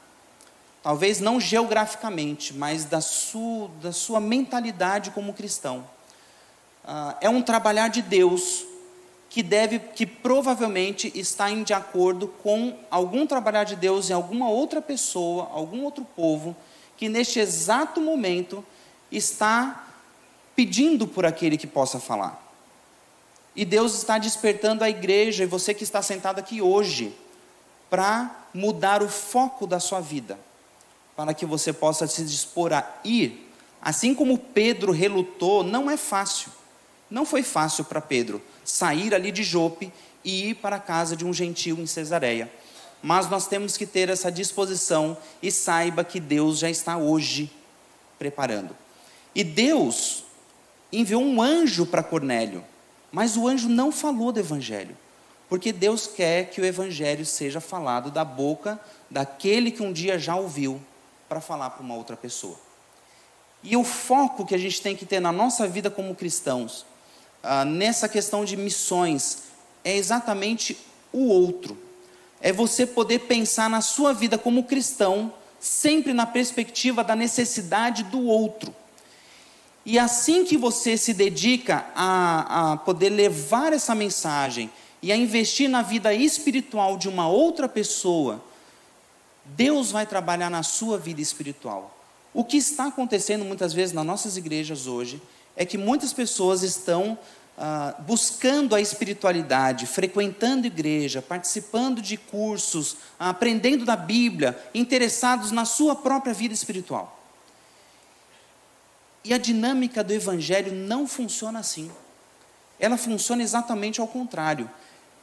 talvez 0.83 1.21
não 1.21 1.41
geograficamente, 1.41 2.55
mas 2.55 2.85
da 2.85 3.01
sua, 3.01 3.69
da 3.83 3.93
sua 3.93 4.21
mentalidade 4.21 5.11
como 5.11 5.33
cristão. 5.33 5.85
Uh, 6.85 7.15
é 7.21 7.29
um 7.29 7.43
trabalhar 7.43 7.89
de 7.89 8.01
Deus 8.01 8.65
que 9.31 9.45
deve, 9.45 9.79
que 9.79 10.05
provavelmente 10.05 11.11
está 11.15 11.49
em 11.51 11.63
de 11.63 11.73
acordo 11.73 12.27
com 12.43 12.77
algum 12.91 13.25
trabalhar 13.27 13.63
de 13.63 13.77
Deus 13.77 14.11
em 14.11 14.13
alguma 14.13 14.51
outra 14.51 14.83
pessoa, 14.83 15.49
algum 15.53 15.85
outro 15.85 16.05
povo, 16.17 16.57
que 16.97 17.09
neste 17.09 17.39
exato 17.39 18.01
momento 18.01 18.65
está 19.11 19.87
pedindo 20.57 21.07
por 21.07 21.25
aquele 21.25 21.57
que 21.57 21.67
possa 21.67 22.01
falar. 22.01 22.50
E 23.55 23.65
Deus 23.65 23.95
está 23.95 24.19
despertando 24.19 24.85
a 24.85 24.91
igreja 24.91 25.45
e 25.45 25.47
você 25.47 25.75
que 25.75 25.85
está 25.85 26.01
sentado 26.03 26.39
aqui 26.39 26.63
hoje 26.63 27.15
para 27.89 28.47
mudar 28.55 29.03
o 29.03 29.09
foco 29.09 29.67
da 29.67 29.81
sua 29.81 30.01
vida 30.01 30.39
para 31.17 31.35
que 31.35 31.45
você 31.45 31.71
possa 31.71 32.07
se 32.07 32.25
dispor 32.25 32.73
a 32.73 32.83
ir. 33.05 33.53
Assim 33.83 34.15
como 34.15 34.39
Pedro 34.39 34.91
relutou, 34.91 35.63
não 35.63 35.91
é 35.91 35.97
fácil. 35.97 36.51
Não 37.11 37.27
foi 37.27 37.43
fácil 37.43 37.85
para 37.85 38.01
Pedro 38.01 38.41
sair 38.65 39.15
ali 39.15 39.31
de 39.31 39.43
Jope 39.43 39.93
e 40.25 40.49
ir 40.51 40.55
para 40.55 40.77
a 40.77 40.81
casa 40.81 41.15
de 41.15 41.27
um 41.27 41.33
gentil 41.33 41.79
em 41.79 41.87
Cesareia. 41.87 42.51
Mas 43.03 43.29
nós 43.29 43.47
temos 43.47 43.77
que 43.77 43.85
ter 43.85 44.09
essa 44.09 44.33
disposição 44.33 45.17
e 45.43 45.51
saiba 45.51 46.05
que 46.05 46.21
Deus 46.21 46.59
já 46.59 46.71
está 46.71 46.97
hoje 46.97 47.51
preparando. 48.19 48.75
E 49.35 49.45
Deus 49.45 50.25
enviou 50.91 51.23
um 51.23 51.43
anjo 51.43 51.85
para 51.85 52.03
Cornélio, 52.03 52.65
mas 53.13 53.37
o 53.37 53.47
anjo 53.47 53.69
não 53.69 53.91
falou 53.91 54.33
do 54.33 54.41
evangelho, 54.41 54.97
porque 55.49 55.73
Deus 55.73 56.07
quer 56.07 56.51
que 56.51 56.61
o 56.61 56.65
evangelho 56.65 57.27
seja 57.27 57.61
falado 57.61 58.11
da 58.11 58.25
boca 58.25 58.81
daquele 59.11 59.71
que 59.71 59.83
um 59.83 59.93
dia 59.93 60.19
já 60.19 60.37
ouviu 60.37 60.81
para 61.29 61.41
falar 61.41 61.71
para 61.71 61.83
uma 61.83 61.95
outra 61.95 62.17
pessoa. 62.17 62.59
E 63.63 63.77
o 63.77 63.85
foco 63.85 64.47
que 64.47 64.55
a 64.55 64.59
gente 64.59 64.81
tem 64.81 64.97
que 64.97 65.05
ter 65.05 65.21
na 65.21 65.33
nossa 65.33 65.67
vida 65.69 65.91
como 65.91 66.15
cristãos, 66.15 66.87
ah, 67.43 67.65
nessa 67.65 68.09
questão 68.09 68.45
de 68.45 68.57
missões, 68.57 69.45
é 69.85 69.97
exatamente 69.97 70.79
o 71.13 71.27
outro. 71.27 71.77
É 72.41 72.53
você 72.53 72.87
poder 72.87 73.21
pensar 73.21 73.69
na 73.69 73.81
sua 73.81 74.13
vida 74.13 74.39
como 74.39 74.65
cristão, 74.65 75.33
sempre 75.59 76.15
na 76.15 76.27
perspectiva 76.27 77.05
da 77.05 77.15
necessidade 77.15 78.05
do 78.05 78.25
outro. 78.25 78.75
E 79.85 79.99
assim 79.99 80.45
que 80.45 80.57
você 80.57 80.97
se 80.97 81.15
dedica 81.15 81.87
a, 81.95 82.73
a 82.73 82.77
poder 82.77 83.09
levar 83.09 83.73
essa 83.73 83.95
mensagem 83.95 84.71
e 85.03 85.11
a 85.11 85.17
investir 85.17 85.69
na 85.69 85.83
vida 85.83 86.13
espiritual 86.13 86.99
de 86.99 87.09
uma 87.09 87.29
outra 87.29 87.69
pessoa, 87.69 88.43
Deus 89.45 89.91
vai 89.91 90.07
trabalhar 90.07 90.51
na 90.51 90.63
sua 90.63 90.99
vida 90.99 91.21
espiritual. 91.21 91.97
O 92.33 92.45
que 92.45 92.59
está 92.59 92.87
acontecendo 92.87 93.45
muitas 93.45 93.73
vezes 93.73 93.95
nas 93.95 94.07
nossas 94.07 94.37
igrejas 94.37 94.87
hoje 94.87 95.21
é 95.57 95.65
que 95.65 95.79
muitas 95.79 96.13
pessoas 96.13 96.63
estão 96.63 97.19
ah, 97.59 97.95
buscando 98.07 98.75
a 98.75 98.81
espiritualidade, 98.81 99.87
frequentando 99.87 100.67
igreja, 100.67 101.21
participando 101.21 102.01
de 102.01 102.17
cursos, 102.17 102.97
aprendendo 103.19 103.85
da 103.85 103.97
Bíblia, 103.97 104.59
interessados 104.73 105.51
na 105.51 105.65
sua 105.65 105.97
própria 105.97 106.33
vida 106.33 106.55
espiritual. 106.55 107.20
E 109.25 109.35
a 109.35 109.39
dinâmica 109.39 110.03
do 110.03 110.13
Evangelho 110.13 110.73
não 110.73 111.07
funciona 111.07 111.59
assim. 111.59 111.91
Ela 112.79 112.97
funciona 112.97 113.43
exatamente 113.43 114.01
ao 114.01 114.09
contrário 114.09 114.71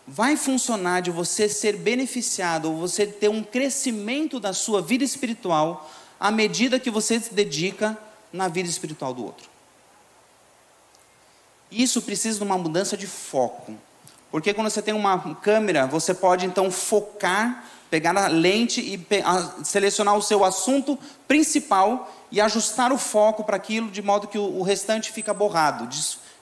vai 0.08 0.38
funcionar 0.38 1.02
de 1.02 1.12
você 1.12 1.50
ser 1.50 1.76
beneficiado 1.76 2.72
ou 2.72 2.78
você 2.78 3.06
ter 3.06 3.28
um 3.28 3.44
crescimento 3.44 4.40
da 4.40 4.54
sua 4.54 4.82
vida 4.82 5.04
espiritual 5.04 5.92
à 6.18 6.32
medida 6.32 6.80
que 6.80 6.90
você 6.90 7.20
se 7.20 7.34
dedica 7.34 7.98
na 8.32 8.48
vida 8.48 8.70
espiritual 8.70 9.14
do 9.14 9.26
outro. 9.26 9.50
Isso 11.70 12.02
precisa 12.02 12.38
de 12.38 12.44
uma 12.46 12.58
mudança 12.58 12.96
de 12.96 13.06
foco. 13.06 13.76
Porque 14.32 14.54
quando 14.54 14.70
você 14.70 14.82
tem 14.82 14.94
uma 14.94 15.36
câmera, 15.36 15.88
você 15.88 16.14
pode 16.14 16.46
então 16.46 16.70
focar, 16.70 17.64
pegar 17.90 18.16
a 18.18 18.28
lente 18.28 18.82
e 18.82 19.00
selecionar 19.64 20.16
o 20.16 20.22
seu 20.22 20.44
assunto 20.44 21.00
principal 21.28 22.14
e 22.32 22.42
ajustar 22.42 22.92
o 22.92 22.98
foco 22.98 23.44
para 23.44 23.56
aquilo 23.56 23.90
de 23.90 24.02
modo 24.02 24.28
que 24.28 24.38
o 24.38 24.62
restante 24.62 25.12
fica 25.12 25.34
borrado, 25.34 25.88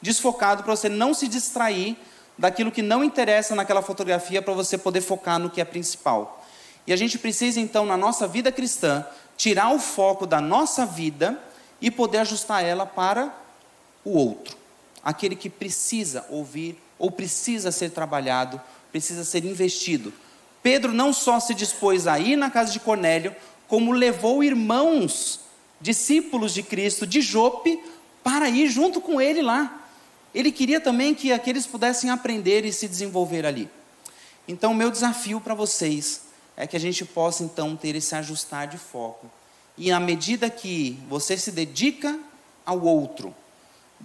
desfocado 0.01 0.63
para 0.63 0.75
você 0.75 0.89
não 0.89 1.13
se 1.13 1.27
distrair 1.27 1.95
daquilo 2.37 2.71
que 2.71 2.81
não 2.81 3.03
interessa 3.03 3.55
naquela 3.55 3.81
fotografia 3.81 4.41
para 4.41 4.53
você 4.53 4.77
poder 4.77 5.01
focar 5.01 5.39
no 5.39 5.49
que 5.49 5.61
é 5.61 5.65
principal. 5.65 6.43
E 6.87 6.93
a 6.93 6.95
gente 6.95 7.17
precisa 7.17 7.59
então 7.59 7.85
na 7.85 7.97
nossa 7.97 8.27
vida 8.27 8.51
cristã 8.51 9.05
tirar 9.37 9.71
o 9.71 9.79
foco 9.79 10.25
da 10.25 10.41
nossa 10.41 10.85
vida 10.85 11.39
e 11.81 11.91
poder 11.91 12.19
ajustar 12.19 12.63
ela 12.63 12.85
para 12.85 13.33
o 14.03 14.17
outro, 14.17 14.55
aquele 15.03 15.35
que 15.35 15.49
precisa 15.49 16.25
ouvir 16.29 16.79
ou 16.97 17.11
precisa 17.11 17.71
ser 17.71 17.91
trabalhado, 17.91 18.61
precisa 18.91 19.23
ser 19.23 19.45
investido. 19.45 20.13
Pedro 20.63 20.93
não 20.93 21.13
só 21.13 21.39
se 21.39 21.53
dispôs 21.53 22.07
a 22.07 22.19
ir 22.19 22.35
na 22.35 22.49
casa 22.49 22.71
de 22.71 22.79
Cornélio, 22.79 23.35
como 23.67 23.91
levou 23.91 24.43
irmãos, 24.43 25.41
discípulos 25.79 26.53
de 26.53 26.63
Cristo 26.63 27.05
de 27.05 27.21
Jope, 27.21 27.79
para 28.23 28.49
ir 28.49 28.67
junto 28.69 28.99
com 28.99 29.21
ele 29.21 29.41
lá. 29.41 29.87
Ele 30.33 30.51
queria 30.51 30.79
também 30.79 31.13
que 31.13 31.31
aqueles 31.31 31.67
pudessem 31.67 32.09
aprender 32.09 32.65
e 32.65 32.73
se 32.73 32.87
desenvolver 32.87 33.45
ali. 33.45 33.69
Então, 34.47 34.73
meu 34.73 34.91
desafio 34.91 35.39
para 35.39 35.53
vocês 35.53 36.23
é 36.57 36.65
que 36.65 36.75
a 36.75 36.79
gente 36.79 37.05
possa 37.05 37.43
então 37.43 37.75
ter 37.75 37.95
esse 37.95 38.15
ajustar 38.15 38.67
de 38.67 38.77
foco. 38.77 39.29
E 39.77 39.91
à 39.91 39.99
medida 39.99 40.49
que 40.49 40.97
você 41.09 41.37
se 41.37 41.51
dedica 41.51 42.17
ao 42.65 42.81
outro, 42.81 43.35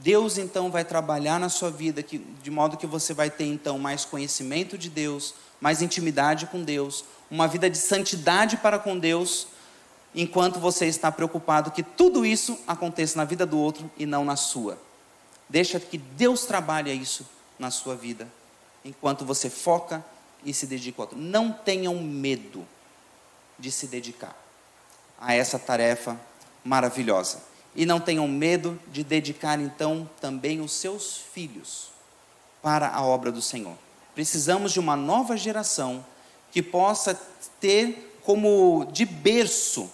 Deus 0.03 0.39
então 0.39 0.71
vai 0.71 0.85
trabalhar 0.85 1.39
na 1.39 1.51
sua 1.51 1.71
vida 1.71 2.03
que, 2.03 2.19
de 2.19 2.51
modo 2.51 2.77
que 2.77 2.87
você 2.87 3.13
vai 3.13 3.29
ter 3.29 3.45
então 3.45 3.79
mais 3.79 4.05
conhecimento 4.05 4.79
de 4.79 4.89
Deus, 4.89 5.35
mais 5.61 5.83
intimidade 5.83 6.47
com 6.47 6.63
Deus, 6.63 7.05
uma 7.31 7.47
vida 7.47 7.69
de 7.69 7.77
santidade 7.77 8.57
para 8.57 8.79
com 8.79 8.99
Deus, 8.99 9.49
enquanto 10.15 10.59
você 10.59 10.87
está 10.87 11.13
preocupado 11.13 11.71
que 11.71 11.83
tudo 11.83 12.25
isso 12.25 12.59
aconteça 12.67 13.19
na 13.19 13.25
vida 13.25 13.45
do 13.45 13.59
outro 13.59 13.91
e 13.99 14.07
não 14.07 14.25
na 14.25 14.37
sua. 14.37 14.79
Deixa 15.49 15.79
que 15.79 15.99
Deus 15.99 16.47
trabalhe 16.47 16.91
isso 16.93 17.27
na 17.59 17.71
sua 17.71 17.95
vida, 17.95 18.27
enquanto 18.83 19.25
você 19.25 19.51
foca 19.51 20.03
e 20.43 20.55
se 20.55 20.67
dedica 20.67 21.03
ao 21.03 21.03
outro. 21.03 21.19
Não 21.19 21.53
tenham 21.53 21.95
medo 22.03 22.67
de 23.59 23.71
se 23.71 23.87
dedicar 23.87 24.35
a 25.21 25.35
essa 25.35 25.59
tarefa 25.59 26.19
maravilhosa. 26.65 27.50
E 27.75 27.87
não 27.87 28.01
tenham 28.01 28.27
medo 28.27 28.79
de 28.89 29.05
dedicar 29.05 29.61
então 29.61 30.09
também 30.21 30.61
os 30.61 30.73
seus 30.73 31.19
filhos 31.33 31.91
para 32.63 32.89
a 32.89 33.03
obra 33.03 33.31
do 33.31 33.41
Senhor. 33.41 33.77
Precisamos 34.15 34.73
de 34.73 34.81
uma 34.81 34.97
nova 34.97 35.37
geração 35.37 36.05
que 36.51 36.63
possa 36.63 37.15
ter 37.61 38.19
como 38.25 38.87
de 38.93 39.05
berço 39.05 39.91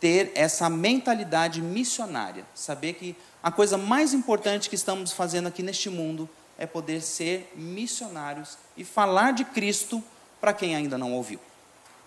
ter 0.00 0.32
essa 0.34 0.70
mentalidade 0.70 1.60
missionária, 1.60 2.44
saber 2.54 2.94
que 2.94 3.14
a 3.42 3.50
coisa 3.52 3.76
mais 3.76 4.14
importante 4.14 4.68
que 4.68 4.74
estamos 4.74 5.12
fazendo 5.12 5.46
aqui 5.46 5.62
neste 5.62 5.90
mundo 5.90 6.28
é 6.58 6.66
poder 6.66 7.02
ser 7.02 7.52
missionários 7.54 8.56
e 8.76 8.84
falar 8.84 9.32
de 9.32 9.44
Cristo 9.44 10.02
para 10.40 10.54
quem 10.54 10.74
ainda 10.74 10.96
não 10.96 11.12
ouviu. 11.12 11.38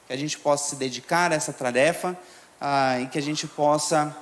Que 0.08 0.14
a 0.14 0.18
gente 0.18 0.38
possa 0.40 0.72
se 0.72 0.76
dedicar 0.76 1.32
a 1.32 1.36
essa 1.36 1.54
tarefa 1.54 2.18
ah, 2.60 3.00
e 3.00 3.08
que 3.08 3.18
a 3.20 3.22
gente 3.22 3.48
possa 3.48 4.16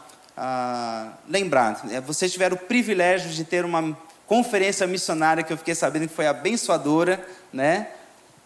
lembrar. 1.28 1.82
É, 1.90 2.02
vocês 2.02 2.32
tiveram 2.32 2.56
o 2.56 2.60
privilégio 2.60 3.30
de 3.30 3.44
ter 3.44 3.64
uma 3.66 3.98
conferência 4.26 4.88
missionária 4.88 5.44
que 5.44 5.52
eu 5.52 5.58
fiquei 5.58 5.76
sabendo 5.76 6.08
que 6.08 6.14
foi 6.14 6.28
abençoadora, 6.28 7.26
né? 7.52 7.90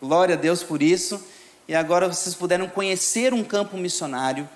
Glória 0.01 0.35
a 0.35 0.37
Deus 0.37 0.63
por 0.63 0.81
isso. 0.81 1.23
E 1.67 1.75
agora 1.75 2.07
vocês 2.07 2.35
puderam 2.35 2.67
conhecer 2.67 3.33
um 3.33 3.43
campo 3.43 3.77
missionário 3.77 4.47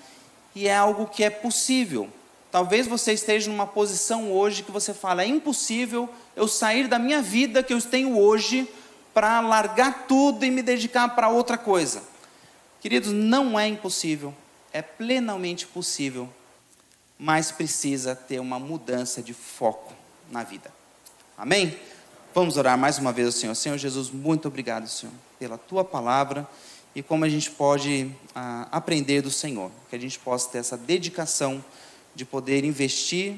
e 0.56 0.68
é 0.68 0.76
algo 0.76 1.08
que 1.08 1.24
é 1.24 1.30
possível. 1.30 2.10
Talvez 2.52 2.88
você 2.88 3.14
esteja 3.14 3.50
numa 3.50 3.68
posição 3.68 4.32
hoje 4.32 4.64
que 4.64 4.72
você 4.72 4.94
fala: 4.94 5.24
é 5.24 5.28
impossível 5.28 6.10
eu 6.36 6.48
sair 6.48 6.88
da 6.88 7.00
minha 7.00 7.22
vida 7.22 7.64
que 7.64 7.74
eu 7.74 7.82
tenho 7.82 8.18
hoje 8.18 8.68
para 9.14 9.40
largar 9.40 10.08
tudo 10.08 10.46
e 10.46 10.52
me 10.52 10.62
dedicar 10.62 11.10
para 11.10 11.30
outra 11.30 11.58
coisa. 11.58 12.02
Queridos, 12.82 13.12
não 13.12 13.60
é 13.60 13.68
impossível, 13.68 14.34
é 14.72 14.82
plenamente 14.82 15.68
possível, 15.68 16.30
mas 17.20 17.52
precisa 17.52 18.16
ter 18.16 18.40
uma 18.40 18.58
mudança 18.58 19.22
de 19.22 19.34
foco 19.34 19.94
na 20.32 20.42
vida. 20.42 20.72
Amém? 21.38 21.78
Vamos 22.34 22.56
orar 22.56 22.78
mais 22.78 22.98
uma 22.98 23.12
vez 23.12 23.28
ao 23.28 23.32
Senhor. 23.34 23.56
Senhor 23.56 23.78
Jesus, 23.78 24.10
muito 24.10 24.48
obrigado, 24.48 24.88
Senhor, 24.88 25.14
pela 25.38 25.58
tua 25.58 25.84
palavra 25.84 26.48
e 26.96 27.04
como 27.04 27.26
a 27.26 27.30
gente 27.30 27.52
pode 27.52 28.10
ah, 28.34 28.68
aprender 28.72 29.22
do 29.22 29.30
Senhor, 29.30 29.70
que 29.90 29.96
a 29.96 30.00
gente 30.00 30.18
possa 30.20 30.50
ter 30.50 30.60
essa 30.60 30.78
dedicação 30.78 31.64
de 32.16 32.24
poder 32.26 32.64
investir 32.64 33.36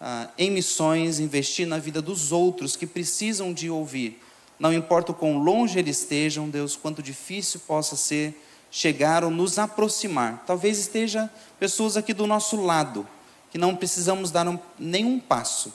ah, 0.00 0.28
em 0.36 0.50
missões, 0.50 1.20
investir 1.20 1.66
na 1.66 1.78
vida 1.78 2.02
dos 2.02 2.32
outros 2.32 2.76
que 2.76 2.86
precisam 2.86 3.52
de 3.52 3.70
ouvir. 3.70 4.20
Não 4.58 4.72
importa 4.72 5.12
o 5.12 5.14
quão 5.14 5.38
longe 5.38 5.78
eles 5.78 6.00
estejam, 6.00 6.48
Deus, 6.48 6.76
quanto 6.76 7.02
difícil 7.02 7.60
possa 7.60 7.96
ser 7.96 8.34
chegar 8.70 9.24
ou 9.24 9.30
nos 9.30 9.58
aproximar. 9.58 10.44
Talvez 10.46 10.78
esteja 10.78 11.30
pessoas 11.58 11.96
aqui 11.96 12.12
do 12.12 12.26
nosso 12.26 12.60
lado, 12.60 13.06
que 13.50 13.58
não 13.58 13.74
precisamos 13.74 14.30
dar 14.30 14.46
um, 14.48 14.58
nenhum 14.78 15.18
passo, 15.18 15.72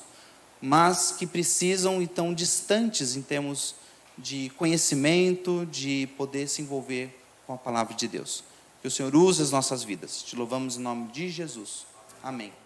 mas 0.62 1.12
que 1.12 1.28
precisam 1.28 2.02
e 2.02 2.06
estão 2.06 2.34
distantes 2.34 3.16
em 3.16 3.22
termos 3.22 3.76
de 4.18 4.52
conhecimento, 4.58 5.68
de 5.70 6.08
poder 6.18 6.48
se 6.48 6.62
envolver 6.62 7.22
com 7.46 7.54
a 7.54 7.58
palavra 7.58 7.94
de 7.94 8.08
Deus. 8.08 8.44
Que 8.82 8.88
o 8.88 8.92
Senhor 8.92 9.16
use 9.16 9.42
as 9.42 9.52
nossas 9.52 9.84
vidas. 9.84 10.24
Te 10.24 10.36
louvamos 10.36 10.78
em 10.78 10.82
nome 10.82 11.12
de 11.12 11.30
Jesus. 11.30 11.86
Amém. 12.24 12.65